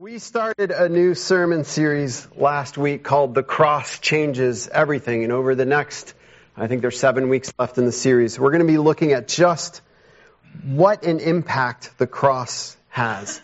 We 0.00 0.18
started 0.18 0.70
a 0.70 0.88
new 0.88 1.14
sermon 1.14 1.64
series 1.64 2.26
last 2.34 2.78
week 2.78 3.02
called 3.02 3.34
The 3.34 3.42
Cross 3.42 3.98
Changes 3.98 4.66
Everything. 4.66 5.24
And 5.24 5.30
over 5.30 5.54
the 5.54 5.66
next, 5.66 6.14
I 6.56 6.68
think 6.68 6.80
there's 6.80 6.98
seven 6.98 7.28
weeks 7.28 7.52
left 7.58 7.76
in 7.76 7.84
the 7.84 7.92
series, 7.92 8.40
we're 8.40 8.50
going 8.50 8.66
to 8.66 8.72
be 8.72 8.78
looking 8.78 9.12
at 9.12 9.28
just 9.28 9.82
what 10.64 11.04
an 11.04 11.20
impact 11.20 11.98
the 11.98 12.06
cross 12.06 12.78
has. 12.88 13.42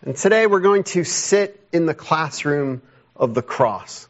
And 0.00 0.16
today 0.16 0.46
we're 0.46 0.60
going 0.60 0.84
to 0.84 1.04
sit 1.04 1.62
in 1.70 1.84
the 1.84 1.92
classroom 1.92 2.80
of 3.14 3.34
the 3.34 3.42
cross. 3.42 4.08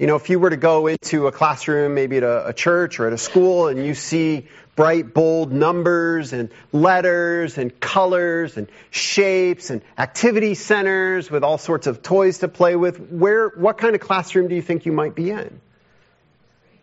You 0.00 0.08
know, 0.08 0.16
if 0.16 0.30
you 0.30 0.40
were 0.40 0.50
to 0.50 0.56
go 0.56 0.88
into 0.88 1.28
a 1.28 1.32
classroom, 1.32 1.94
maybe 1.94 2.16
at 2.16 2.24
a, 2.24 2.48
a 2.48 2.52
church 2.52 2.98
or 2.98 3.06
at 3.06 3.12
a 3.12 3.18
school, 3.18 3.68
and 3.68 3.86
you 3.86 3.94
see 3.94 4.48
bright, 4.74 5.12
bold 5.12 5.52
numbers 5.52 6.32
and 6.32 6.50
letters 6.72 7.58
and 7.58 7.78
colors 7.78 8.56
and 8.56 8.68
shapes 8.90 9.70
and 9.70 9.82
activity 9.98 10.54
centers 10.54 11.30
with 11.30 11.44
all 11.44 11.58
sorts 11.58 11.86
of 11.86 12.02
toys 12.02 12.38
to 12.38 12.48
play 12.48 12.76
with. 12.76 12.98
Where, 12.98 13.48
what 13.48 13.78
kind 13.78 13.94
of 13.94 14.00
classroom 14.00 14.48
do 14.48 14.54
you 14.54 14.62
think 14.62 14.86
you 14.86 14.92
might 14.92 15.14
be 15.14 15.30
in? 15.30 15.60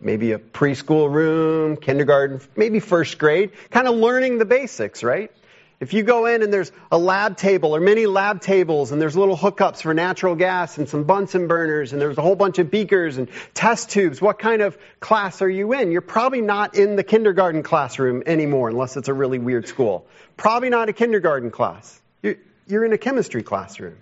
Maybe 0.02 0.32
a 0.32 0.40
preschool 0.40 1.12
room, 1.12 1.76
kindergarten, 1.76 2.42
maybe 2.56 2.80
first 2.80 3.18
grade, 3.18 3.52
kind 3.70 3.88
of 3.88 3.96
learning 3.96 4.38
the 4.38 4.46
basics, 4.46 5.04
right? 5.04 5.32
If 5.80 5.94
you 5.94 6.04
go 6.04 6.26
in 6.26 6.44
and 6.44 6.52
there's 6.52 6.74
a 6.92 6.98
lab 6.98 7.38
table 7.38 7.74
or 7.74 7.80
many 7.80 8.06
lab 8.06 8.42
tables 8.42 8.92
and 8.92 9.02
there's 9.02 9.16
little 9.16 9.38
hookups 9.38 9.82
for 9.82 9.94
natural 9.94 10.36
gas 10.36 10.78
and 10.78 10.90
some 10.90 11.06
Bunsen 11.06 11.48
burners 11.48 11.94
and 11.94 12.02
there's 12.02 12.18
a 12.18 12.22
whole 12.22 12.36
bunch 12.36 12.60
of 12.60 12.70
beakers 12.70 13.18
and 13.18 13.30
test 13.54 13.90
tubes, 13.90 14.22
what 14.22 14.40
kind 14.40 14.62
of 14.62 14.78
class 15.00 15.42
are 15.42 15.50
you 15.50 15.72
in? 15.74 15.94
You're 15.94 16.02
probably 16.02 16.42
not 16.42 16.76
in 16.76 16.98
the 16.98 17.04
kindergarten 17.04 17.64
classroom 17.64 18.24
anymore 18.26 18.68
unless 18.68 18.98
it's 18.98 19.08
a 19.08 19.14
really 19.14 19.40
weird 19.40 19.70
school. 19.70 20.06
Probably 20.36 20.70
not 20.70 20.90
a 20.90 20.94
kindergarten 20.94 21.50
class. 21.50 22.02
You're 22.22 22.86
in 22.86 22.92
a 22.92 22.98
chemistry 22.98 23.42
classroom. 23.42 23.96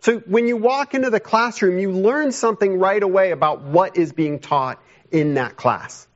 So 0.00 0.20
when 0.20 0.46
you 0.46 0.56
walk 0.56 0.94
into 0.94 1.10
the 1.10 1.20
classroom, 1.20 1.78
you 1.78 1.92
learn 1.92 2.32
something 2.32 2.78
right 2.78 3.02
away 3.02 3.32
about 3.32 3.62
what 3.62 3.98
is 3.98 4.12
being 4.12 4.38
taught 4.38 4.82
in 5.12 5.34
that 5.34 5.56
class. 5.56 6.06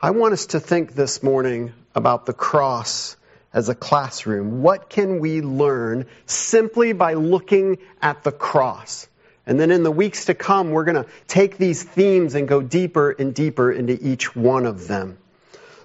I 0.00 0.10
want 0.10 0.32
us 0.32 0.46
to 0.46 0.60
think 0.60 0.94
this 0.94 1.22
morning 1.22 1.72
about 1.94 2.26
the 2.26 2.32
cross 2.32 3.16
as 3.52 3.68
a 3.68 3.74
classroom? 3.74 4.62
What 4.62 4.88
can 4.88 5.20
we 5.20 5.40
learn 5.40 6.06
simply 6.26 6.92
by 6.92 7.14
looking 7.14 7.78
at 8.00 8.22
the 8.22 8.32
cross? 8.32 9.08
And 9.46 9.58
then 9.58 9.70
in 9.70 9.82
the 9.82 9.90
weeks 9.90 10.26
to 10.26 10.34
come, 10.34 10.70
we're 10.70 10.84
going 10.84 11.02
to 11.02 11.10
take 11.26 11.58
these 11.58 11.82
themes 11.82 12.34
and 12.34 12.46
go 12.46 12.62
deeper 12.62 13.10
and 13.10 13.34
deeper 13.34 13.72
into 13.72 13.98
each 14.00 14.36
one 14.36 14.66
of 14.66 14.86
them. 14.86 15.18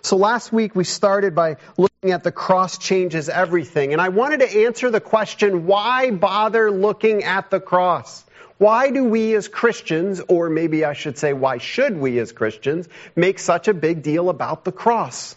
So 0.02 0.18
last 0.18 0.54
week 0.54 0.76
we 0.76 0.84
started 0.84 1.34
by 1.34 1.58
looking 1.78 2.12
at 2.12 2.24
the 2.24 2.32
cross 2.32 2.78
changes 2.78 3.28
everything. 3.28 3.92
And 3.92 4.00
I 4.00 4.10
wanted 4.10 4.42
to 4.42 4.66
answer 4.66 4.92
the 4.92 5.02
question, 5.02 5.66
why 5.66 6.12
bother 6.12 6.70
looking 6.70 7.24
at 7.24 7.50
the 7.50 7.60
cross? 7.60 8.24
Why 8.60 8.92
do 8.92 9.04
we 9.04 9.34
as 9.34 9.48
Christians, 9.48 10.22
or 10.28 10.50
maybe 10.50 10.86
I 10.86 10.94
should 10.94 11.18
say, 11.18 11.34
why 11.34 11.58
should 11.58 11.98
we 11.98 12.20
as 12.20 12.32
Christians, 12.32 12.88
make 13.16 13.40
such 13.40 13.68
a 13.68 13.74
big 13.74 14.04
deal 14.04 14.30
about 14.30 14.64
the 14.64 14.72
cross? 14.72 15.36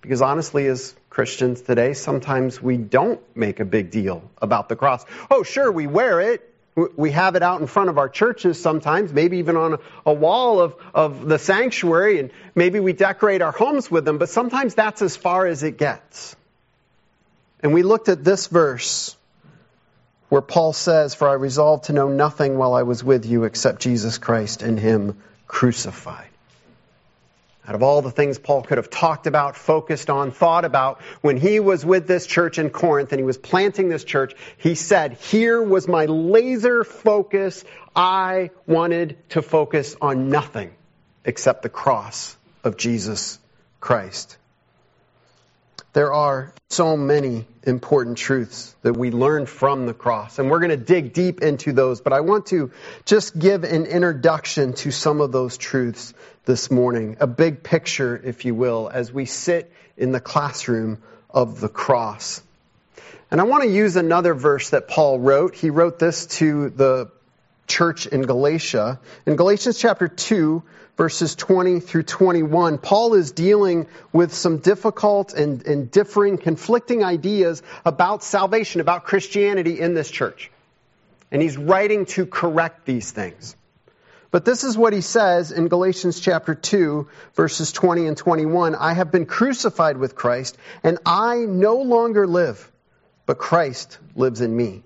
Because 0.00 0.22
honestly, 0.22 0.66
as 0.68 0.94
Christians 1.16 1.62
today, 1.62 1.94
sometimes 1.94 2.60
we 2.60 2.76
don't 2.76 3.18
make 3.34 3.58
a 3.58 3.64
big 3.64 3.90
deal 3.90 4.30
about 4.42 4.68
the 4.68 4.76
cross. 4.76 5.02
Oh, 5.30 5.44
sure, 5.44 5.72
we 5.72 5.86
wear 5.86 6.20
it. 6.20 6.52
We 6.94 7.12
have 7.12 7.36
it 7.36 7.42
out 7.42 7.62
in 7.62 7.68
front 7.68 7.88
of 7.88 7.96
our 7.96 8.10
churches 8.10 8.60
sometimes, 8.60 9.14
maybe 9.14 9.38
even 9.38 9.56
on 9.56 9.78
a 10.04 10.12
wall 10.12 10.60
of, 10.60 10.74
of 10.92 11.26
the 11.26 11.38
sanctuary, 11.38 12.20
and 12.20 12.32
maybe 12.54 12.80
we 12.80 12.92
decorate 12.92 13.40
our 13.40 13.50
homes 13.50 13.90
with 13.90 14.04
them, 14.04 14.18
but 14.18 14.28
sometimes 14.28 14.74
that's 14.74 15.00
as 15.00 15.16
far 15.16 15.46
as 15.46 15.62
it 15.62 15.78
gets. 15.78 16.36
And 17.62 17.72
we 17.72 17.82
looked 17.82 18.10
at 18.10 18.22
this 18.22 18.48
verse 18.48 19.16
where 20.28 20.42
Paul 20.42 20.74
says, 20.74 21.14
For 21.14 21.30
I 21.30 21.32
resolved 21.32 21.84
to 21.84 21.94
know 21.94 22.08
nothing 22.08 22.58
while 22.58 22.74
I 22.74 22.82
was 22.82 23.02
with 23.02 23.24
you 23.24 23.44
except 23.44 23.80
Jesus 23.80 24.18
Christ 24.18 24.60
and 24.60 24.78
Him 24.78 25.16
crucified. 25.46 26.28
Out 27.68 27.74
of 27.74 27.82
all 27.82 28.00
the 28.00 28.12
things 28.12 28.38
Paul 28.38 28.62
could 28.62 28.78
have 28.78 28.90
talked 28.90 29.26
about, 29.26 29.56
focused 29.56 30.08
on, 30.08 30.30
thought 30.30 30.64
about, 30.64 31.00
when 31.20 31.36
he 31.36 31.58
was 31.58 31.84
with 31.84 32.06
this 32.06 32.26
church 32.26 32.58
in 32.58 32.70
Corinth 32.70 33.12
and 33.12 33.18
he 33.18 33.24
was 33.24 33.38
planting 33.38 33.88
this 33.88 34.04
church, 34.04 34.34
he 34.58 34.76
said, 34.76 35.14
here 35.14 35.60
was 35.60 35.88
my 35.88 36.04
laser 36.04 36.84
focus. 36.84 37.64
I 37.94 38.50
wanted 38.66 39.16
to 39.30 39.42
focus 39.42 39.96
on 40.00 40.28
nothing 40.28 40.70
except 41.24 41.62
the 41.62 41.68
cross 41.68 42.36
of 42.62 42.76
Jesus 42.76 43.40
Christ. 43.80 44.36
There 45.96 46.12
are 46.12 46.52
so 46.68 46.94
many 46.94 47.46
important 47.62 48.18
truths 48.18 48.76
that 48.82 48.98
we 48.98 49.10
learn 49.10 49.46
from 49.46 49.86
the 49.86 49.94
cross, 49.94 50.38
and 50.38 50.50
we're 50.50 50.58
going 50.58 50.68
to 50.68 50.76
dig 50.76 51.14
deep 51.14 51.40
into 51.40 51.72
those, 51.72 52.02
but 52.02 52.12
I 52.12 52.20
want 52.20 52.44
to 52.48 52.70
just 53.06 53.38
give 53.38 53.64
an 53.64 53.86
introduction 53.86 54.74
to 54.74 54.90
some 54.90 55.22
of 55.22 55.32
those 55.32 55.56
truths 55.56 56.12
this 56.44 56.70
morning, 56.70 57.16
a 57.20 57.26
big 57.26 57.62
picture, 57.62 58.14
if 58.22 58.44
you 58.44 58.54
will, 58.54 58.90
as 58.92 59.10
we 59.10 59.24
sit 59.24 59.72
in 59.96 60.12
the 60.12 60.20
classroom 60.20 60.98
of 61.30 61.62
the 61.62 61.68
cross. 61.70 62.42
And 63.30 63.40
I 63.40 63.44
want 63.44 63.62
to 63.62 63.70
use 63.70 63.96
another 63.96 64.34
verse 64.34 64.68
that 64.70 64.88
Paul 64.88 65.18
wrote. 65.18 65.54
He 65.54 65.70
wrote 65.70 65.98
this 65.98 66.26
to 66.26 66.68
the 66.68 67.10
church 67.66 68.06
in 68.06 68.22
Galatia. 68.22 69.00
In 69.26 69.36
Galatians 69.36 69.78
chapter 69.78 70.08
2, 70.08 70.62
verses 70.96 71.34
20 71.34 71.80
through 71.80 72.04
21, 72.04 72.78
Paul 72.78 73.14
is 73.14 73.32
dealing 73.32 73.86
with 74.12 74.32
some 74.32 74.58
difficult 74.58 75.34
and, 75.34 75.66
and 75.66 75.90
differing, 75.90 76.38
conflicting 76.38 77.04
ideas 77.04 77.62
about 77.84 78.22
salvation, 78.22 78.80
about 78.80 79.04
Christianity 79.04 79.80
in 79.80 79.94
this 79.94 80.10
church. 80.10 80.50
And 81.30 81.42
he's 81.42 81.56
writing 81.56 82.06
to 82.06 82.26
correct 82.26 82.86
these 82.86 83.10
things. 83.10 83.56
But 84.30 84.44
this 84.44 84.64
is 84.64 84.76
what 84.76 84.92
he 84.92 85.00
says 85.00 85.52
in 85.52 85.68
Galatians 85.68 86.20
chapter 86.20 86.54
2, 86.54 87.08
verses 87.34 87.72
20 87.72 88.06
and 88.06 88.16
21. 88.16 88.74
I 88.74 88.92
have 88.92 89.10
been 89.10 89.26
crucified 89.26 89.96
with 89.96 90.14
Christ, 90.14 90.56
and 90.82 90.98
I 91.06 91.38
no 91.38 91.76
longer 91.76 92.26
live, 92.26 92.70
but 93.24 93.38
Christ 93.38 93.98
lives 94.14 94.40
in 94.40 94.54
me. 94.54 94.82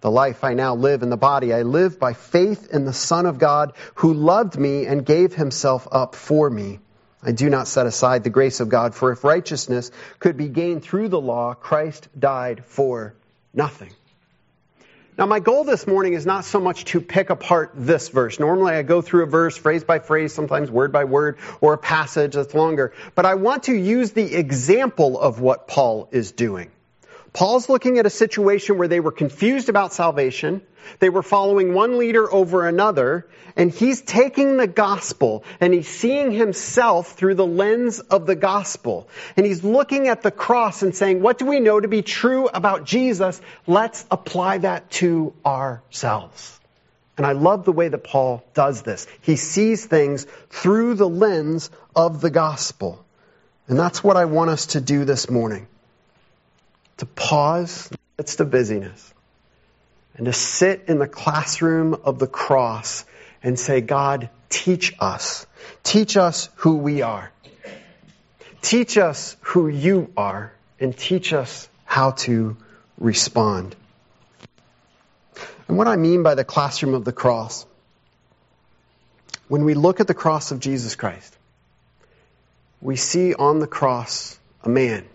The 0.00 0.10
life 0.10 0.44
I 0.44 0.54
now 0.54 0.76
live 0.76 1.02
in 1.02 1.10
the 1.10 1.16
body, 1.16 1.52
I 1.52 1.62
live 1.62 1.98
by 1.98 2.12
faith 2.12 2.68
in 2.72 2.84
the 2.84 2.92
Son 2.92 3.26
of 3.26 3.38
God 3.38 3.72
who 3.96 4.14
loved 4.14 4.56
me 4.56 4.86
and 4.86 5.04
gave 5.04 5.34
himself 5.34 5.88
up 5.90 6.14
for 6.14 6.48
me. 6.48 6.78
I 7.20 7.32
do 7.32 7.50
not 7.50 7.66
set 7.66 7.86
aside 7.86 8.22
the 8.22 8.30
grace 8.30 8.60
of 8.60 8.68
God, 8.68 8.94
for 8.94 9.10
if 9.10 9.24
righteousness 9.24 9.90
could 10.20 10.36
be 10.36 10.48
gained 10.48 10.84
through 10.84 11.08
the 11.08 11.20
law, 11.20 11.54
Christ 11.54 12.08
died 12.16 12.64
for 12.64 13.14
nothing. 13.52 13.90
Now, 15.18 15.26
my 15.26 15.40
goal 15.40 15.64
this 15.64 15.84
morning 15.84 16.12
is 16.12 16.24
not 16.24 16.44
so 16.44 16.60
much 16.60 16.84
to 16.86 17.00
pick 17.00 17.28
apart 17.30 17.72
this 17.74 18.08
verse. 18.08 18.38
Normally, 18.38 18.74
I 18.74 18.82
go 18.82 19.02
through 19.02 19.24
a 19.24 19.26
verse 19.26 19.56
phrase 19.56 19.82
by 19.82 19.98
phrase, 19.98 20.32
sometimes 20.32 20.70
word 20.70 20.92
by 20.92 21.04
word, 21.04 21.38
or 21.60 21.72
a 21.72 21.78
passage 21.78 22.34
that's 22.34 22.54
longer. 22.54 22.92
But 23.16 23.26
I 23.26 23.34
want 23.34 23.64
to 23.64 23.74
use 23.74 24.12
the 24.12 24.36
example 24.36 25.18
of 25.18 25.40
what 25.40 25.66
Paul 25.66 26.08
is 26.12 26.30
doing. 26.30 26.70
Paul's 27.38 27.68
looking 27.68 28.00
at 28.00 28.04
a 28.04 28.10
situation 28.10 28.78
where 28.78 28.88
they 28.88 28.98
were 28.98 29.12
confused 29.12 29.68
about 29.68 29.92
salvation. 29.92 30.60
They 30.98 31.08
were 31.08 31.22
following 31.22 31.72
one 31.72 31.96
leader 31.96 32.28
over 32.28 32.66
another, 32.66 33.28
and 33.54 33.70
he's 33.70 34.00
taking 34.00 34.56
the 34.56 34.66
gospel 34.66 35.44
and 35.60 35.72
he's 35.72 35.86
seeing 35.86 36.32
himself 36.32 37.12
through 37.12 37.36
the 37.36 37.46
lens 37.46 38.00
of 38.00 38.26
the 38.26 38.34
gospel. 38.34 39.08
And 39.36 39.46
he's 39.46 39.62
looking 39.62 40.08
at 40.08 40.22
the 40.22 40.32
cross 40.32 40.82
and 40.82 40.96
saying, 40.96 41.22
what 41.22 41.38
do 41.38 41.46
we 41.46 41.60
know 41.60 41.78
to 41.78 41.86
be 41.86 42.02
true 42.02 42.48
about 42.48 42.82
Jesus? 42.82 43.40
Let's 43.68 44.04
apply 44.10 44.58
that 44.58 44.90
to 45.02 45.32
ourselves. 45.46 46.58
And 47.16 47.24
I 47.24 47.34
love 47.34 47.64
the 47.64 47.70
way 47.70 47.86
that 47.86 48.02
Paul 48.02 48.42
does 48.52 48.82
this. 48.82 49.06
He 49.20 49.36
sees 49.36 49.86
things 49.86 50.26
through 50.50 50.94
the 50.94 51.08
lens 51.08 51.70
of 51.94 52.20
the 52.20 52.30
gospel. 52.30 53.06
And 53.68 53.78
that's 53.78 54.02
what 54.02 54.16
I 54.16 54.24
want 54.24 54.50
us 54.50 54.66
to 54.74 54.80
do 54.80 55.04
this 55.04 55.30
morning 55.30 55.68
to 56.98 57.06
pause 57.06 57.90
in 58.18 58.24
the 58.36 58.44
busyness 58.44 59.14
and 60.16 60.26
to 60.26 60.32
sit 60.32 60.84
in 60.88 60.98
the 60.98 61.08
classroom 61.08 61.94
of 62.04 62.18
the 62.18 62.26
cross 62.26 63.04
and 63.42 63.58
say, 63.58 63.80
God, 63.80 64.30
teach 64.48 64.94
us. 64.98 65.46
Teach 65.84 66.16
us 66.16 66.48
who 66.56 66.78
we 66.78 67.02
are. 67.02 67.30
Teach 68.60 68.98
us 68.98 69.36
who 69.40 69.68
you 69.68 70.12
are 70.16 70.52
and 70.80 70.96
teach 70.96 71.32
us 71.32 71.68
how 71.84 72.10
to 72.10 72.56
respond. 72.98 73.76
And 75.68 75.78
what 75.78 75.86
I 75.86 75.96
mean 75.96 76.22
by 76.22 76.34
the 76.34 76.44
classroom 76.44 76.94
of 76.94 77.04
the 77.04 77.12
cross, 77.12 77.64
when 79.46 79.64
we 79.64 79.74
look 79.74 80.00
at 80.00 80.08
the 80.08 80.14
cross 80.14 80.50
of 80.50 80.58
Jesus 80.58 80.96
Christ, 80.96 81.36
we 82.80 82.96
see 82.96 83.34
on 83.34 83.60
the 83.60 83.66
cross 83.66 84.38
a 84.64 84.68
man 84.68 85.06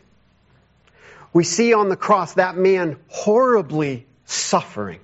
we 1.34 1.44
see 1.44 1.74
on 1.74 1.90
the 1.90 1.98
cross 1.98 2.36
that 2.36 2.56
man 2.56 2.98
horribly 3.08 4.06
suffering. 4.26 5.00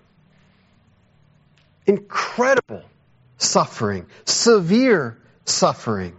Incredible 1.88 2.84
suffering. 3.38 4.06
Severe 4.26 5.18
suffering. 5.46 6.16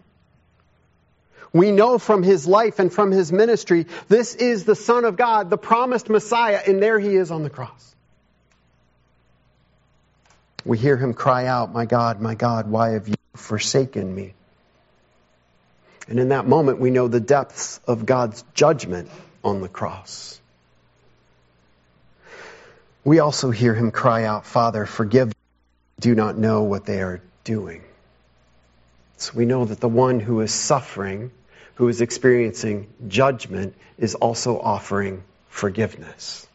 We 1.52 1.72
know 1.72 1.98
from 1.98 2.22
his 2.22 2.46
life 2.46 2.78
and 2.78 2.92
from 2.92 3.10
his 3.10 3.32
ministry, 3.32 3.86
this 4.08 4.34
is 4.34 4.64
the 4.64 4.76
Son 4.76 5.04
of 5.04 5.16
God, 5.16 5.50
the 5.50 5.58
promised 5.58 6.08
Messiah, 6.08 6.60
and 6.66 6.82
there 6.82 6.98
he 6.98 7.16
is 7.16 7.30
on 7.30 7.42
the 7.42 7.50
cross. 7.50 7.94
We 10.64 10.78
hear 10.78 10.96
him 10.96 11.14
cry 11.14 11.46
out, 11.46 11.72
My 11.72 11.86
God, 11.86 12.20
my 12.20 12.34
God, 12.34 12.68
why 12.68 12.90
have 12.90 13.08
you 13.08 13.14
forsaken 13.34 14.14
me? 14.14 14.34
And 16.08 16.18
in 16.18 16.28
that 16.30 16.46
moment, 16.46 16.80
we 16.80 16.90
know 16.90 17.08
the 17.08 17.20
depths 17.20 17.80
of 17.86 18.06
God's 18.06 18.44
judgment 18.54 19.08
on 19.44 19.60
the 19.60 19.68
cross. 19.68 20.40
We 23.04 23.18
also 23.18 23.50
hear 23.50 23.74
him 23.74 23.90
cry 23.90 24.24
out, 24.24 24.44
Father, 24.44 24.84
forgive 24.86 25.28
them, 25.28 25.38
do 25.98 26.14
not 26.14 26.36
know 26.36 26.64
what 26.64 26.84
they 26.84 27.00
are 27.00 27.22
doing. 27.44 27.82
So 29.16 29.32
we 29.34 29.46
know 29.46 29.64
that 29.64 29.80
the 29.80 29.88
one 29.88 30.20
who 30.20 30.40
is 30.40 30.52
suffering, 30.52 31.30
who 31.74 31.88
is 31.88 32.00
experiencing 32.00 32.88
judgment, 33.08 33.74
is 33.98 34.14
also 34.14 34.58
offering 34.58 35.22
forgiveness. 35.48 36.46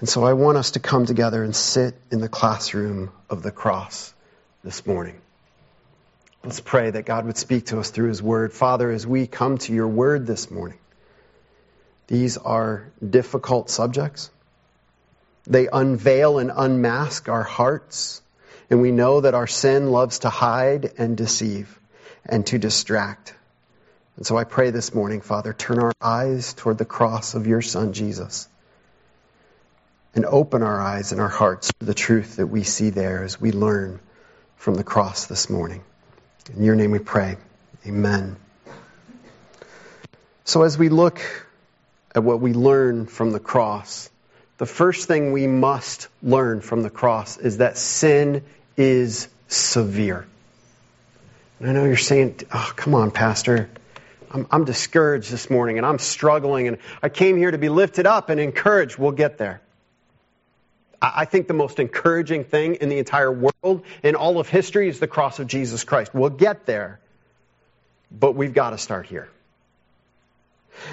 And 0.00 0.08
so 0.08 0.24
I 0.24 0.32
want 0.32 0.58
us 0.58 0.72
to 0.72 0.80
come 0.80 1.06
together 1.06 1.42
and 1.42 1.54
sit 1.54 1.94
in 2.10 2.20
the 2.20 2.28
classroom 2.28 3.10
of 3.28 3.42
the 3.42 3.50
cross 3.50 4.12
this 4.64 4.86
morning. 4.86 5.20
Let's 6.42 6.60
pray 6.60 6.90
that 6.90 7.04
God 7.04 7.26
would 7.26 7.36
speak 7.36 7.66
to 7.66 7.80
us 7.80 7.90
through 7.90 8.08
His 8.08 8.22
Word. 8.22 8.52
Father, 8.52 8.90
as 8.90 9.06
we 9.06 9.26
come 9.26 9.58
to 9.58 9.72
your 9.72 9.88
Word 9.88 10.26
this 10.26 10.50
morning, 10.50 10.78
these 12.06 12.36
are 12.36 12.90
difficult 13.08 13.70
subjects. 13.70 14.30
They 15.46 15.68
unveil 15.72 16.38
and 16.38 16.52
unmask 16.54 17.28
our 17.28 17.42
hearts, 17.42 18.22
and 18.70 18.80
we 18.80 18.90
know 18.90 19.20
that 19.20 19.34
our 19.34 19.46
sin 19.46 19.90
loves 19.90 20.20
to 20.20 20.28
hide 20.28 20.92
and 20.98 21.16
deceive 21.16 21.78
and 22.24 22.46
to 22.46 22.58
distract. 22.58 23.34
And 24.16 24.26
so 24.26 24.36
I 24.36 24.44
pray 24.44 24.70
this 24.70 24.94
morning, 24.94 25.20
Father, 25.20 25.52
turn 25.52 25.78
our 25.78 25.92
eyes 26.00 26.54
toward 26.54 26.78
the 26.78 26.84
cross 26.84 27.34
of 27.34 27.46
your 27.46 27.62
Son, 27.62 27.92
Jesus 27.92 28.48
and 30.16 30.24
open 30.24 30.62
our 30.62 30.80
eyes 30.80 31.12
and 31.12 31.20
our 31.20 31.28
hearts 31.28 31.70
to 31.78 31.84
the 31.84 31.94
truth 31.94 32.36
that 32.36 32.46
we 32.46 32.62
see 32.64 32.88
there 32.88 33.22
as 33.22 33.38
we 33.38 33.52
learn 33.52 34.00
from 34.56 34.74
the 34.74 34.82
cross 34.82 35.26
this 35.26 35.50
morning. 35.50 35.84
In 36.56 36.62
your 36.62 36.74
name 36.74 36.90
we 36.90 36.98
pray. 36.98 37.36
Amen. 37.86 38.36
So 40.44 40.62
as 40.62 40.78
we 40.78 40.88
look 40.88 41.20
at 42.16 42.24
what 42.24 42.40
we 42.40 42.54
learn 42.54 43.06
from 43.06 43.30
the 43.30 43.38
cross, 43.38 44.10
the 44.56 44.66
first 44.66 45.06
thing 45.06 45.32
we 45.32 45.46
must 45.46 46.08
learn 46.22 46.62
from 46.62 46.82
the 46.82 46.88
cross 46.88 47.36
is 47.36 47.58
that 47.58 47.76
sin 47.76 48.42
is 48.76 49.28
severe. 49.48 50.26
And 51.60 51.68
I 51.68 51.72
know 51.72 51.84
you're 51.84 51.96
saying, 51.96 52.40
oh, 52.52 52.72
come 52.74 52.94
on, 52.94 53.10
Pastor. 53.10 53.68
I'm, 54.30 54.46
I'm 54.50 54.64
discouraged 54.64 55.30
this 55.30 55.50
morning 55.50 55.76
and 55.76 55.86
I'm 55.86 55.98
struggling 55.98 56.68
and 56.68 56.78
I 57.02 57.10
came 57.10 57.36
here 57.36 57.50
to 57.50 57.58
be 57.58 57.68
lifted 57.68 58.06
up 58.06 58.30
and 58.30 58.40
encouraged. 58.40 58.96
We'll 58.98 59.12
get 59.12 59.36
there. 59.36 59.60
I 61.00 61.26
think 61.26 61.46
the 61.46 61.54
most 61.54 61.78
encouraging 61.78 62.44
thing 62.44 62.76
in 62.76 62.88
the 62.88 62.98
entire 62.98 63.30
world, 63.30 63.84
in 64.02 64.14
all 64.14 64.40
of 64.40 64.48
history, 64.48 64.88
is 64.88 64.98
the 64.98 65.06
cross 65.06 65.38
of 65.38 65.46
Jesus 65.46 65.84
Christ. 65.84 66.14
We'll 66.14 66.30
get 66.30 66.64
there, 66.64 66.98
but 68.10 68.34
we've 68.34 68.54
got 68.54 68.70
to 68.70 68.78
start 68.78 69.04
here. 69.06 69.28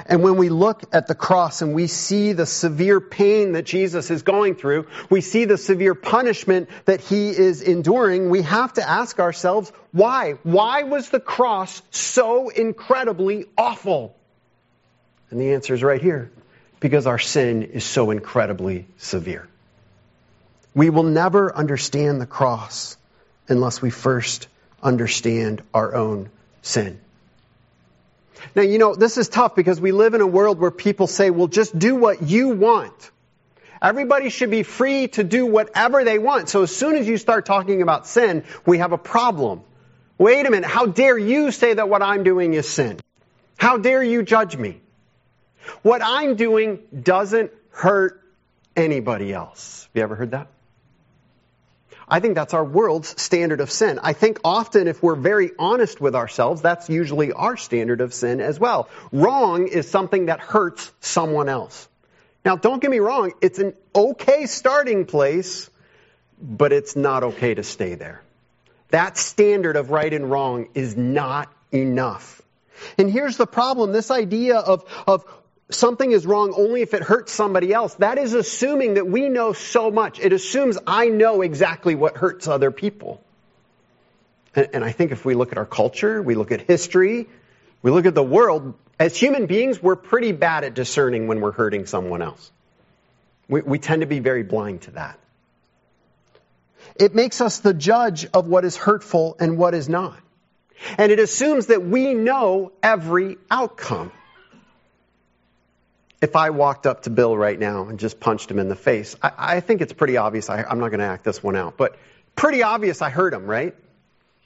And 0.05 0.23
when 0.23 0.37
we 0.37 0.49
look 0.49 0.83
at 0.93 1.07
the 1.07 1.15
cross 1.15 1.61
and 1.61 1.73
we 1.73 1.87
see 1.87 2.33
the 2.33 2.45
severe 2.45 2.99
pain 2.99 3.53
that 3.53 3.63
Jesus 3.63 4.11
is 4.11 4.21
going 4.21 4.55
through, 4.55 4.87
we 5.09 5.21
see 5.21 5.45
the 5.45 5.57
severe 5.57 5.95
punishment 5.95 6.69
that 6.85 7.01
he 7.01 7.29
is 7.29 7.61
enduring, 7.61 8.29
we 8.29 8.41
have 8.41 8.73
to 8.73 8.87
ask 8.87 9.19
ourselves, 9.19 9.71
why? 9.91 10.33
Why 10.43 10.83
was 10.83 11.09
the 11.09 11.19
cross 11.19 11.81
so 11.91 12.49
incredibly 12.49 13.45
awful? 13.57 14.15
And 15.29 15.39
the 15.39 15.53
answer 15.53 15.73
is 15.73 15.83
right 15.83 16.01
here. 16.01 16.31
Because 16.79 17.07
our 17.07 17.19
sin 17.19 17.63
is 17.63 17.85
so 17.85 18.11
incredibly 18.11 18.87
severe. 18.97 19.47
We 20.75 20.89
will 20.89 21.03
never 21.03 21.55
understand 21.55 22.19
the 22.19 22.25
cross 22.25 22.97
unless 23.47 23.81
we 23.81 23.89
first 23.89 24.47
understand 24.81 25.63
our 25.73 25.95
own 25.95 26.29
sin. 26.61 26.99
Now, 28.55 28.61
you 28.61 28.77
know, 28.77 28.95
this 28.95 29.17
is 29.17 29.29
tough 29.29 29.55
because 29.55 29.79
we 29.79 29.91
live 29.91 30.13
in 30.13 30.21
a 30.21 30.27
world 30.27 30.59
where 30.59 30.71
people 30.71 31.07
say, 31.07 31.29
well, 31.29 31.47
just 31.47 31.77
do 31.77 31.95
what 31.95 32.21
you 32.21 32.49
want. 32.49 33.11
Everybody 33.81 34.29
should 34.29 34.49
be 34.49 34.63
free 34.63 35.09
to 35.09 35.23
do 35.23 35.45
whatever 35.45 36.03
they 36.03 36.17
want. 36.17 36.47
So 36.49 36.63
as 36.63 36.75
soon 36.75 36.95
as 36.95 37.07
you 37.07 37.17
start 37.17 37.45
talking 37.45 37.81
about 37.81 38.07
sin, 38.07 38.45
we 38.65 38.77
have 38.77 38.93
a 38.93 38.97
problem. 38.97 39.61
Wait 40.17 40.45
a 40.45 40.49
minute. 40.49 40.69
How 40.69 40.85
dare 40.85 41.17
you 41.17 41.51
say 41.51 41.73
that 41.73 41.89
what 41.89 42.01
I'm 42.01 42.23
doing 42.23 42.53
is 42.53 42.69
sin? 42.69 42.99
How 43.57 43.77
dare 43.77 44.01
you 44.01 44.23
judge 44.23 44.55
me? 44.55 44.79
What 45.81 46.01
I'm 46.03 46.35
doing 46.35 46.79
doesn't 46.97 47.51
hurt 47.71 48.21
anybody 48.75 49.33
else. 49.33 49.83
Have 49.83 49.95
you 49.95 50.03
ever 50.03 50.15
heard 50.15 50.31
that? 50.31 50.47
I 52.07 52.19
think 52.19 52.35
that's 52.35 52.53
our 52.53 52.65
world's 52.65 53.21
standard 53.21 53.61
of 53.61 53.71
sin. 53.71 53.99
I 54.01 54.13
think 54.13 54.39
often 54.43 54.87
if 54.87 55.01
we're 55.01 55.15
very 55.15 55.51
honest 55.57 56.01
with 56.01 56.15
ourselves, 56.15 56.61
that's 56.61 56.89
usually 56.89 57.31
our 57.31 57.57
standard 57.57 58.01
of 58.01 58.13
sin 58.13 58.41
as 58.41 58.59
well. 58.59 58.89
Wrong 59.11 59.67
is 59.67 59.89
something 59.89 60.27
that 60.27 60.39
hurts 60.39 60.91
someone 60.99 61.49
else. 61.49 61.87
Now, 62.45 62.57
don't 62.57 62.81
get 62.81 62.91
me 62.91 62.99
wrong, 62.99 63.33
it's 63.41 63.59
an 63.59 63.73
okay 63.95 64.45
starting 64.47 65.05
place, 65.05 65.69
but 66.41 66.73
it's 66.73 66.95
not 66.95 67.23
okay 67.23 67.53
to 67.53 67.63
stay 67.63 67.95
there. 67.95 68.21
That 68.89 69.17
standard 69.17 69.75
of 69.75 69.89
right 69.89 70.13
and 70.13 70.29
wrong 70.29 70.67
is 70.73 70.97
not 70.97 71.51
enough. 71.71 72.41
And 72.97 73.09
here's 73.09 73.37
the 73.37 73.47
problem 73.47 73.91
this 73.91 74.11
idea 74.11 74.57
of, 74.57 74.83
of 75.07 75.25
something 75.73 76.11
is 76.11 76.25
wrong 76.25 76.53
only 76.55 76.81
if 76.81 76.93
it 76.93 77.03
hurts 77.03 77.31
somebody 77.31 77.73
else, 77.73 77.93
that 77.95 78.17
is 78.17 78.33
assuming 78.33 78.95
that 78.95 79.07
we 79.07 79.29
know 79.29 79.53
so 79.53 79.91
much. 79.91 80.19
It 80.19 80.33
assumes 80.33 80.77
I 80.85 81.09
know 81.09 81.41
exactly 81.41 81.95
what 81.95 82.17
hurts 82.17 82.47
other 82.47 82.71
people. 82.71 83.21
And, 84.55 84.69
and, 84.73 84.83
I 84.83 84.91
think 84.91 85.11
if 85.11 85.25
we 85.25 85.33
look 85.33 85.51
at 85.51 85.57
our 85.57 85.65
culture, 85.65 86.21
we 86.21 86.35
look 86.35 86.51
at 86.51 86.61
history, 86.61 87.27
we 87.81 87.91
look 87.91 88.05
at 88.05 88.15
the 88.15 88.23
world, 88.23 88.75
as 88.99 89.17
human 89.17 89.47
beings, 89.47 89.81
we're 89.81 89.95
pretty 89.95 90.31
bad 90.31 90.63
at 90.63 90.73
discerning 90.73 91.27
when 91.27 91.41
we're 91.41 91.51
hurting 91.51 91.85
someone 91.85 92.21
else. 92.21 92.51
We, 93.47 93.61
we 93.61 93.79
tend 93.79 94.01
to 94.01 94.07
be 94.07 94.19
very 94.19 94.43
blind 94.43 94.83
to 94.83 94.91
that. 94.91 95.19
It 96.95 97.15
makes 97.15 97.41
us 97.41 97.59
the 97.59 97.73
judge 97.73 98.27
of 98.33 98.47
what 98.47 98.65
is 98.65 98.77
hurtful 98.77 99.35
and 99.39 99.57
what 99.57 99.73
is 99.73 99.89
not. 99.89 100.17
And 100.97 101.11
it 101.11 101.19
assumes 101.19 101.67
that 101.67 101.83
we 101.83 102.13
know 102.13 102.71
every 102.81 103.37
outcome 103.49 104.11
if 106.23 106.37
I 106.37 106.51
walked 106.51 106.87
up 106.87 107.01
to 107.01 107.09
Bill 107.09 107.35
right 107.35 107.59
now 107.59 107.89
and 107.89 107.99
just 107.99 108.17
punched 108.17 108.49
him 108.49 108.57
in 108.57 108.69
the 108.69 108.77
face, 108.77 109.13
I, 109.21 109.31
I 109.37 109.59
think 109.59 109.81
it's 109.81 109.91
pretty 109.91 110.15
obvious. 110.15 110.49
I, 110.49 110.63
I'm 110.63 110.79
not 110.79 110.87
going 110.87 111.01
to 111.01 111.05
act 111.05 111.25
this 111.25 111.43
one 111.43 111.57
out, 111.57 111.75
but 111.75 111.97
pretty 112.33 112.63
obvious 112.63 113.01
I 113.01 113.09
hurt 113.09 113.33
him, 113.33 113.45
right? 113.45 113.75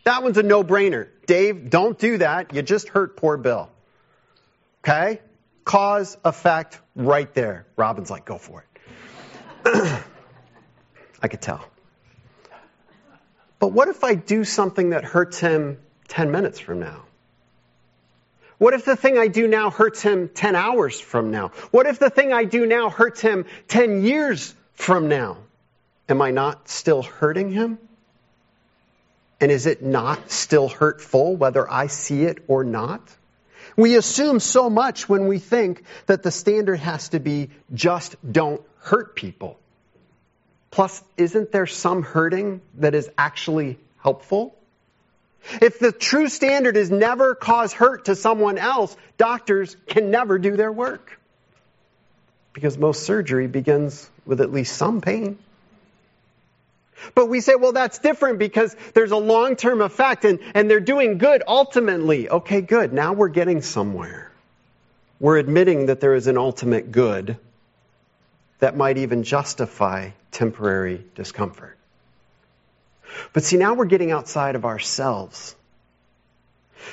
That 0.03 0.24
one's 0.24 0.39
a 0.39 0.43
no 0.43 0.63
brainer. 0.63 1.07
Dave, 1.27 1.69
don't 1.69 2.00
do 2.00 2.17
that. 2.17 2.51
You 2.55 2.63
just 2.63 2.89
hurt 2.89 3.15
poor 3.15 3.38
Bill. 3.38 3.69
Okay? 4.84 5.22
Cause, 5.65 6.17
effect, 6.25 6.79
right 6.96 7.31
there. 7.36 7.67
Robin's 7.75 8.10
like, 8.10 8.25
go 8.25 8.39
for 8.39 8.65
it. 9.65 10.03
I 11.22 11.27
could 11.27 11.41
tell. 11.41 11.63
But 13.60 13.67
what 13.67 13.88
if 13.88 14.03
I 14.03 14.15
do 14.15 14.43
something 14.43 14.89
that 14.89 15.03
hurts 15.03 15.39
him 15.39 15.77
10 16.07 16.31
minutes 16.31 16.57
from 16.57 16.79
now? 16.79 17.03
What 18.57 18.73
if 18.73 18.85
the 18.85 18.95
thing 18.95 19.17
I 19.17 19.27
do 19.27 19.47
now 19.47 19.69
hurts 19.69 20.01
him 20.01 20.29
10 20.29 20.55
hours 20.55 20.99
from 20.99 21.29
now? 21.31 21.49
What 21.71 21.85
if 21.85 21.99
the 21.99 22.09
thing 22.09 22.33
I 22.33 22.43
do 22.43 22.65
now 22.65 22.89
hurts 22.89 23.21
him 23.21 23.45
10 23.67 24.03
years 24.03 24.53
from 24.73 25.09
now? 25.09 25.37
Am 26.09 26.21
I 26.21 26.31
not 26.31 26.67
still 26.67 27.03
hurting 27.03 27.51
him? 27.51 27.77
And 29.39 29.51
is 29.51 29.67
it 29.67 29.83
not 29.83 30.31
still 30.31 30.67
hurtful 30.67 31.35
whether 31.35 31.69
I 31.69 31.87
see 31.87 32.23
it 32.23 32.43
or 32.47 32.63
not? 32.63 33.01
We 33.75 33.95
assume 33.95 34.39
so 34.39 34.71
much 34.71 35.07
when 35.07 35.27
we 35.27 35.37
think 35.37 35.83
that 36.07 36.23
the 36.23 36.31
standard 36.31 36.79
has 36.79 37.09
to 37.09 37.19
be 37.19 37.51
just 37.73 38.15
don't 38.29 38.61
hurt 38.79 39.15
people. 39.15 39.59
Plus, 40.71 41.03
isn't 41.15 41.51
there 41.51 41.67
some 41.67 42.01
hurting 42.01 42.61
that 42.75 42.95
is 42.95 43.09
actually 43.17 43.77
helpful? 43.99 44.56
If 45.62 45.79
the 45.79 45.91
true 45.91 46.27
standard 46.27 46.75
is 46.77 46.91
never 46.91 47.36
cause 47.36 47.74
hurt 47.74 48.06
to 48.06 48.15
someone 48.15 48.58
else, 48.58 48.96
doctors 49.17 49.75
can 49.88 50.12
never 50.12 50.38
do 50.39 50.58
their 50.58 50.72
work. 50.72 51.20
Because 52.53 52.77
most 52.77 53.03
surgery 53.03 53.48
begins 53.48 54.10
with 54.25 54.41
at 54.41 54.51
least 54.51 54.75
some 54.75 55.01
pain. 55.01 55.38
But 57.15 57.27
we 57.27 57.41
say, 57.41 57.56
well, 57.56 57.74
that's 57.74 58.00
different 58.00 58.39
because 58.39 58.75
there's 58.94 59.12
a 59.12 59.17
long 59.17 59.56
term 59.56 59.82
effect 59.82 60.25
and, 60.25 60.39
and 60.53 60.70
they're 60.70 60.79
doing 60.79 61.17
good 61.17 61.44
ultimately. 61.48 62.29
Okay, 62.29 62.62
good. 62.62 62.91
Now 62.91 63.13
we're 63.13 63.29
getting 63.29 63.62
somewhere. 63.62 64.32
We're 65.20 65.38
admitting 65.38 65.88
that 65.88 66.00
there 66.00 66.15
is 66.15 66.27
an 66.27 66.38
ultimate 66.38 66.91
good 66.91 67.38
that 68.60 68.75
might 68.75 68.98
even 68.98 69.24
justify 69.24 70.12
temporary 70.32 71.06
discomfort. 71.15 71.76
But 73.33 73.43
see, 73.43 73.57
now 73.57 73.73
we're 73.73 73.85
getting 73.85 74.11
outside 74.11 74.55
of 74.55 74.65
ourselves. 74.65 75.55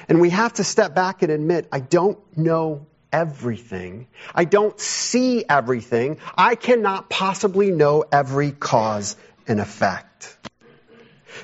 And 0.09 0.21
we 0.21 0.30
have 0.30 0.54
to 0.54 0.64
step 0.64 0.94
back 0.94 1.23
and 1.23 1.30
admit, 1.30 1.68
I 1.71 1.80
don't 1.80 2.18
know 2.37 2.87
everything. 3.12 4.09
I 4.35 4.44
don't 4.44 4.78
see 4.80 5.44
everything. 5.49 6.18
I 6.37 6.56
cannot 6.56 7.09
possibly 7.09 7.71
know 7.71 8.04
every 8.11 8.50
cause 8.50 9.16
and 9.47 9.61
effect. 9.61 10.37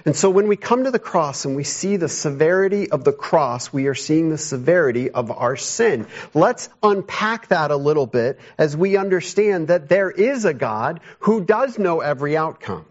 And 0.04 0.16
so 0.16 0.30
when 0.30 0.48
we 0.48 0.56
come 0.56 0.84
to 0.84 0.90
the 0.90 0.98
cross 0.98 1.44
and 1.44 1.56
we 1.56 1.64
see 1.64 1.96
the 1.96 2.08
severity 2.08 2.90
of 2.90 3.04
the 3.04 3.12
cross, 3.12 3.72
we 3.72 3.86
are 3.86 3.94
seeing 3.94 4.30
the 4.30 4.38
severity 4.38 5.10
of 5.10 5.30
our 5.30 5.56
sin. 5.56 6.06
Let's 6.32 6.68
unpack 6.82 7.48
that 7.48 7.70
a 7.70 7.76
little 7.76 8.06
bit 8.06 8.38
as 8.56 8.76
we 8.76 8.96
understand 8.96 9.68
that 9.68 9.88
there 9.88 10.10
is 10.10 10.44
a 10.44 10.54
God 10.54 11.00
who 11.20 11.44
does 11.44 11.78
know 11.78 12.00
every 12.00 12.36
outcome. 12.36 12.86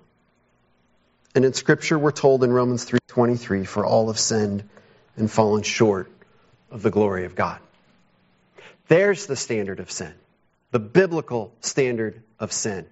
And 1.36 1.46
in 1.46 1.54
scripture 1.54 1.98
we're 2.00 2.12
told 2.12 2.44
in 2.44 2.52
Romans 2.52 2.86
3:23 2.86 3.66
for 3.66 3.86
all 3.86 4.08
have 4.08 4.20
sinned 4.20 4.64
and 5.16 5.30
fallen 5.30 5.64
short 5.64 6.10
of 6.72 6.82
the 6.82 6.92
glory 6.92 7.26
of 7.26 7.36
God. 7.36 7.60
There's 8.88 9.28
the 9.28 9.36
standard 9.36 9.80
of 9.80 9.92
sin. 9.92 10.14
The 10.72 10.80
biblical 10.80 11.54
standard 11.62 12.22
of 12.40 12.52
sin. 12.52 12.86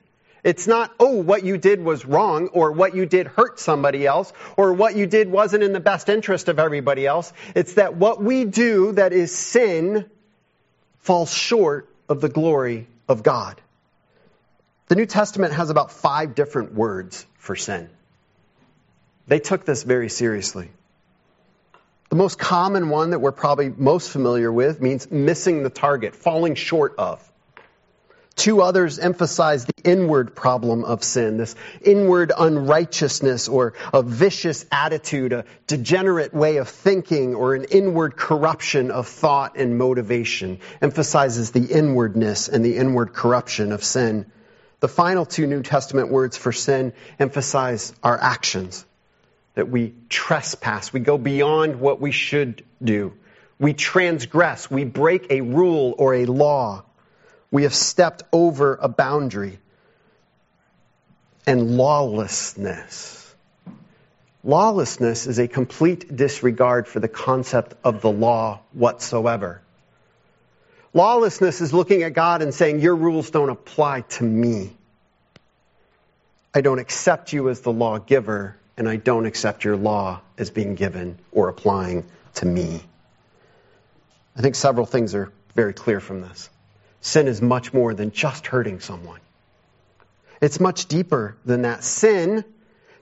It's 0.43 0.67
not, 0.67 0.93
oh, 0.99 1.21
what 1.21 1.43
you 1.43 1.57
did 1.57 1.83
was 1.83 2.05
wrong, 2.05 2.47
or 2.49 2.71
what 2.71 2.95
you 2.95 3.05
did 3.05 3.27
hurt 3.27 3.59
somebody 3.59 4.05
else, 4.05 4.31
or 4.55 4.71
what 4.73 4.95
you 4.95 5.05
did 5.05 5.29
wasn't 5.29 5.63
in 5.63 5.73
the 5.73 5.79
best 5.79 6.09
interest 6.09 6.47
of 6.47 6.59
everybody 6.59 7.05
else. 7.05 7.33
It's 7.55 7.73
that 7.73 7.95
what 7.95 8.23
we 8.23 8.45
do 8.45 8.93
that 8.93 9.13
is 9.13 9.35
sin 9.35 10.05
falls 10.99 11.33
short 11.33 11.89
of 12.07 12.21
the 12.21 12.29
glory 12.29 12.87
of 13.09 13.23
God. 13.23 13.59
The 14.87 14.95
New 14.95 15.05
Testament 15.05 15.53
has 15.53 15.69
about 15.69 15.91
five 15.91 16.35
different 16.35 16.73
words 16.73 17.25
for 17.39 17.55
sin. 17.55 17.89
They 19.27 19.39
took 19.39 19.65
this 19.65 19.83
very 19.83 20.09
seriously. 20.09 20.71
The 22.09 22.15
most 22.15 22.39
common 22.39 22.89
one 22.89 23.09
that 23.09 23.19
we're 23.19 23.33
probably 23.33 23.69
most 23.69 24.09
familiar 24.09 24.51
with 24.51 24.81
means 24.81 25.11
missing 25.11 25.63
the 25.63 25.69
target, 25.69 26.15
falling 26.15 26.55
short 26.55 26.95
of. 26.97 27.21
Two 28.37 28.61
others 28.61 28.99
emphasize 28.99 29.65
the 29.65 29.73
inward 29.83 30.35
problem 30.35 30.85
of 30.85 31.03
sin, 31.03 31.37
this 31.37 31.55
inward 31.81 32.31
unrighteousness 32.37 33.47
or 33.47 33.73
a 33.91 34.03
vicious 34.03 34.63
attitude, 34.71 35.33
a 35.33 35.45
degenerate 35.65 36.35
way 36.35 36.57
of 36.57 36.69
thinking, 36.69 37.33
or 37.33 37.55
an 37.55 37.63
inward 37.63 38.15
corruption 38.15 38.91
of 38.91 39.07
thought 39.07 39.57
and 39.57 39.77
motivation. 39.77 40.59
Emphasizes 40.83 41.49
the 41.49 41.65
inwardness 41.65 42.47
and 42.47 42.63
the 42.63 42.77
inward 42.77 43.11
corruption 43.11 43.71
of 43.71 43.83
sin. 43.83 44.27
The 44.81 44.87
final 44.87 45.25
two 45.25 45.47
New 45.47 45.63
Testament 45.63 46.09
words 46.09 46.37
for 46.37 46.51
sin 46.51 46.93
emphasize 47.19 47.91
our 48.03 48.21
actions, 48.21 48.85
that 49.57 49.69
we 49.69 49.95
trespass, 50.07 50.93
we 50.93 50.99
go 50.99 51.17
beyond 51.17 51.79
what 51.79 51.99
we 51.99 52.11
should 52.11 52.63
do. 52.81 53.13
We 53.57 53.73
transgress, 53.73 54.69
we 54.69 54.83
break 54.83 55.31
a 55.31 55.41
rule 55.41 55.95
or 55.97 56.13
a 56.13 56.25
law. 56.25 56.83
We 57.49 57.63
have 57.63 57.73
stepped 57.73 58.21
over 58.31 58.77
a 58.79 58.87
boundary. 58.87 59.57
And 61.47 61.75
lawlessness. 61.75 63.33
Lawlessness 64.43 65.25
is 65.25 65.39
a 65.39 65.47
complete 65.47 66.15
disregard 66.15 66.87
for 66.87 66.99
the 66.99 67.07
concept 67.07 67.73
of 67.83 68.01
the 68.01 68.11
law 68.11 68.59
whatsoever. 68.73 69.61
Lawlessness 70.93 71.61
is 71.61 71.73
looking 71.73 72.03
at 72.03 72.13
God 72.13 72.43
and 72.43 72.53
saying, 72.53 72.79
Your 72.79 72.95
rules 72.95 73.31
don't 73.31 73.49
apply 73.49 74.01
to 74.01 74.23
me. 74.23 74.77
I 76.53 76.61
don't 76.61 76.79
accept 76.79 77.33
you 77.33 77.49
as 77.49 77.61
the 77.61 77.71
lawgiver, 77.71 78.55
and 78.77 78.87
I 78.87 78.95
don't 78.95 79.25
accept 79.25 79.63
your 79.63 79.75
law 79.75 80.21
as 80.37 80.49
being 80.49 80.75
given 80.75 81.17
or 81.31 81.49
applying 81.49 82.05
to 82.35 82.45
me. 82.45 82.81
I 84.35 84.41
think 84.41 84.55
several 84.55 84.85
things 84.85 85.15
are 85.15 85.31
very 85.55 85.73
clear 85.73 85.99
from 85.99 86.21
this. 86.21 86.49
Sin 87.01 87.27
is 87.27 87.41
much 87.41 87.73
more 87.73 87.93
than 87.93 88.11
just 88.11 88.45
hurting 88.47 88.79
someone. 88.79 89.19
It's 90.41 90.59
much 90.59 90.85
deeper 90.85 91.35
than 91.45 91.63
that. 91.63 91.83
Sin, 91.83 92.45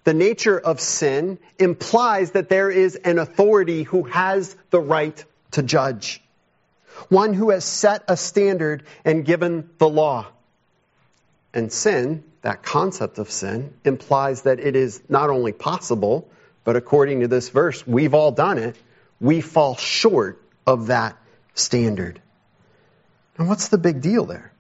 the 0.06 0.14
nature 0.14 0.58
of 0.58 0.80
sin, 0.80 1.38
implies 1.60 2.32
that 2.32 2.48
there 2.48 2.70
is 2.70 2.96
an 2.96 3.20
authority 3.20 3.84
who 3.84 4.04
has 4.04 4.56
the 4.70 4.80
right 4.80 5.24
to 5.52 5.64
judge. 5.64 6.22
One 7.10 7.34
who 7.34 7.50
has 7.50 7.66
set 7.66 8.06
a 8.08 8.16
standard 8.16 8.84
and 9.04 9.26
given 9.26 9.70
the 9.78 9.90
law. 9.90 10.28
And 11.56 11.72
sin, 11.72 12.24
that 12.42 12.62
concept 12.62 13.18
of 13.18 13.32
sin, 13.32 13.74
implies 13.86 14.42
that 14.42 14.60
it 14.60 14.76
is 14.76 15.02
not 15.08 15.30
only 15.30 15.54
possible, 15.54 16.30
but 16.66 16.76
according 16.76 17.22
to 17.22 17.30
this 17.30 17.50
verse, 17.50 17.88
we've 17.88 18.14
all 18.14 18.32
done 18.32 18.58
it. 18.58 18.76
We 19.22 19.40
fall 19.40 19.78
short 19.78 20.42
of 20.68 20.88
that 20.88 21.18
standard. 21.54 22.22
And 23.38 23.48
what's 23.48 23.70
the 23.70 23.78
big 23.78 24.02
deal 24.02 24.26
there? 24.26 24.52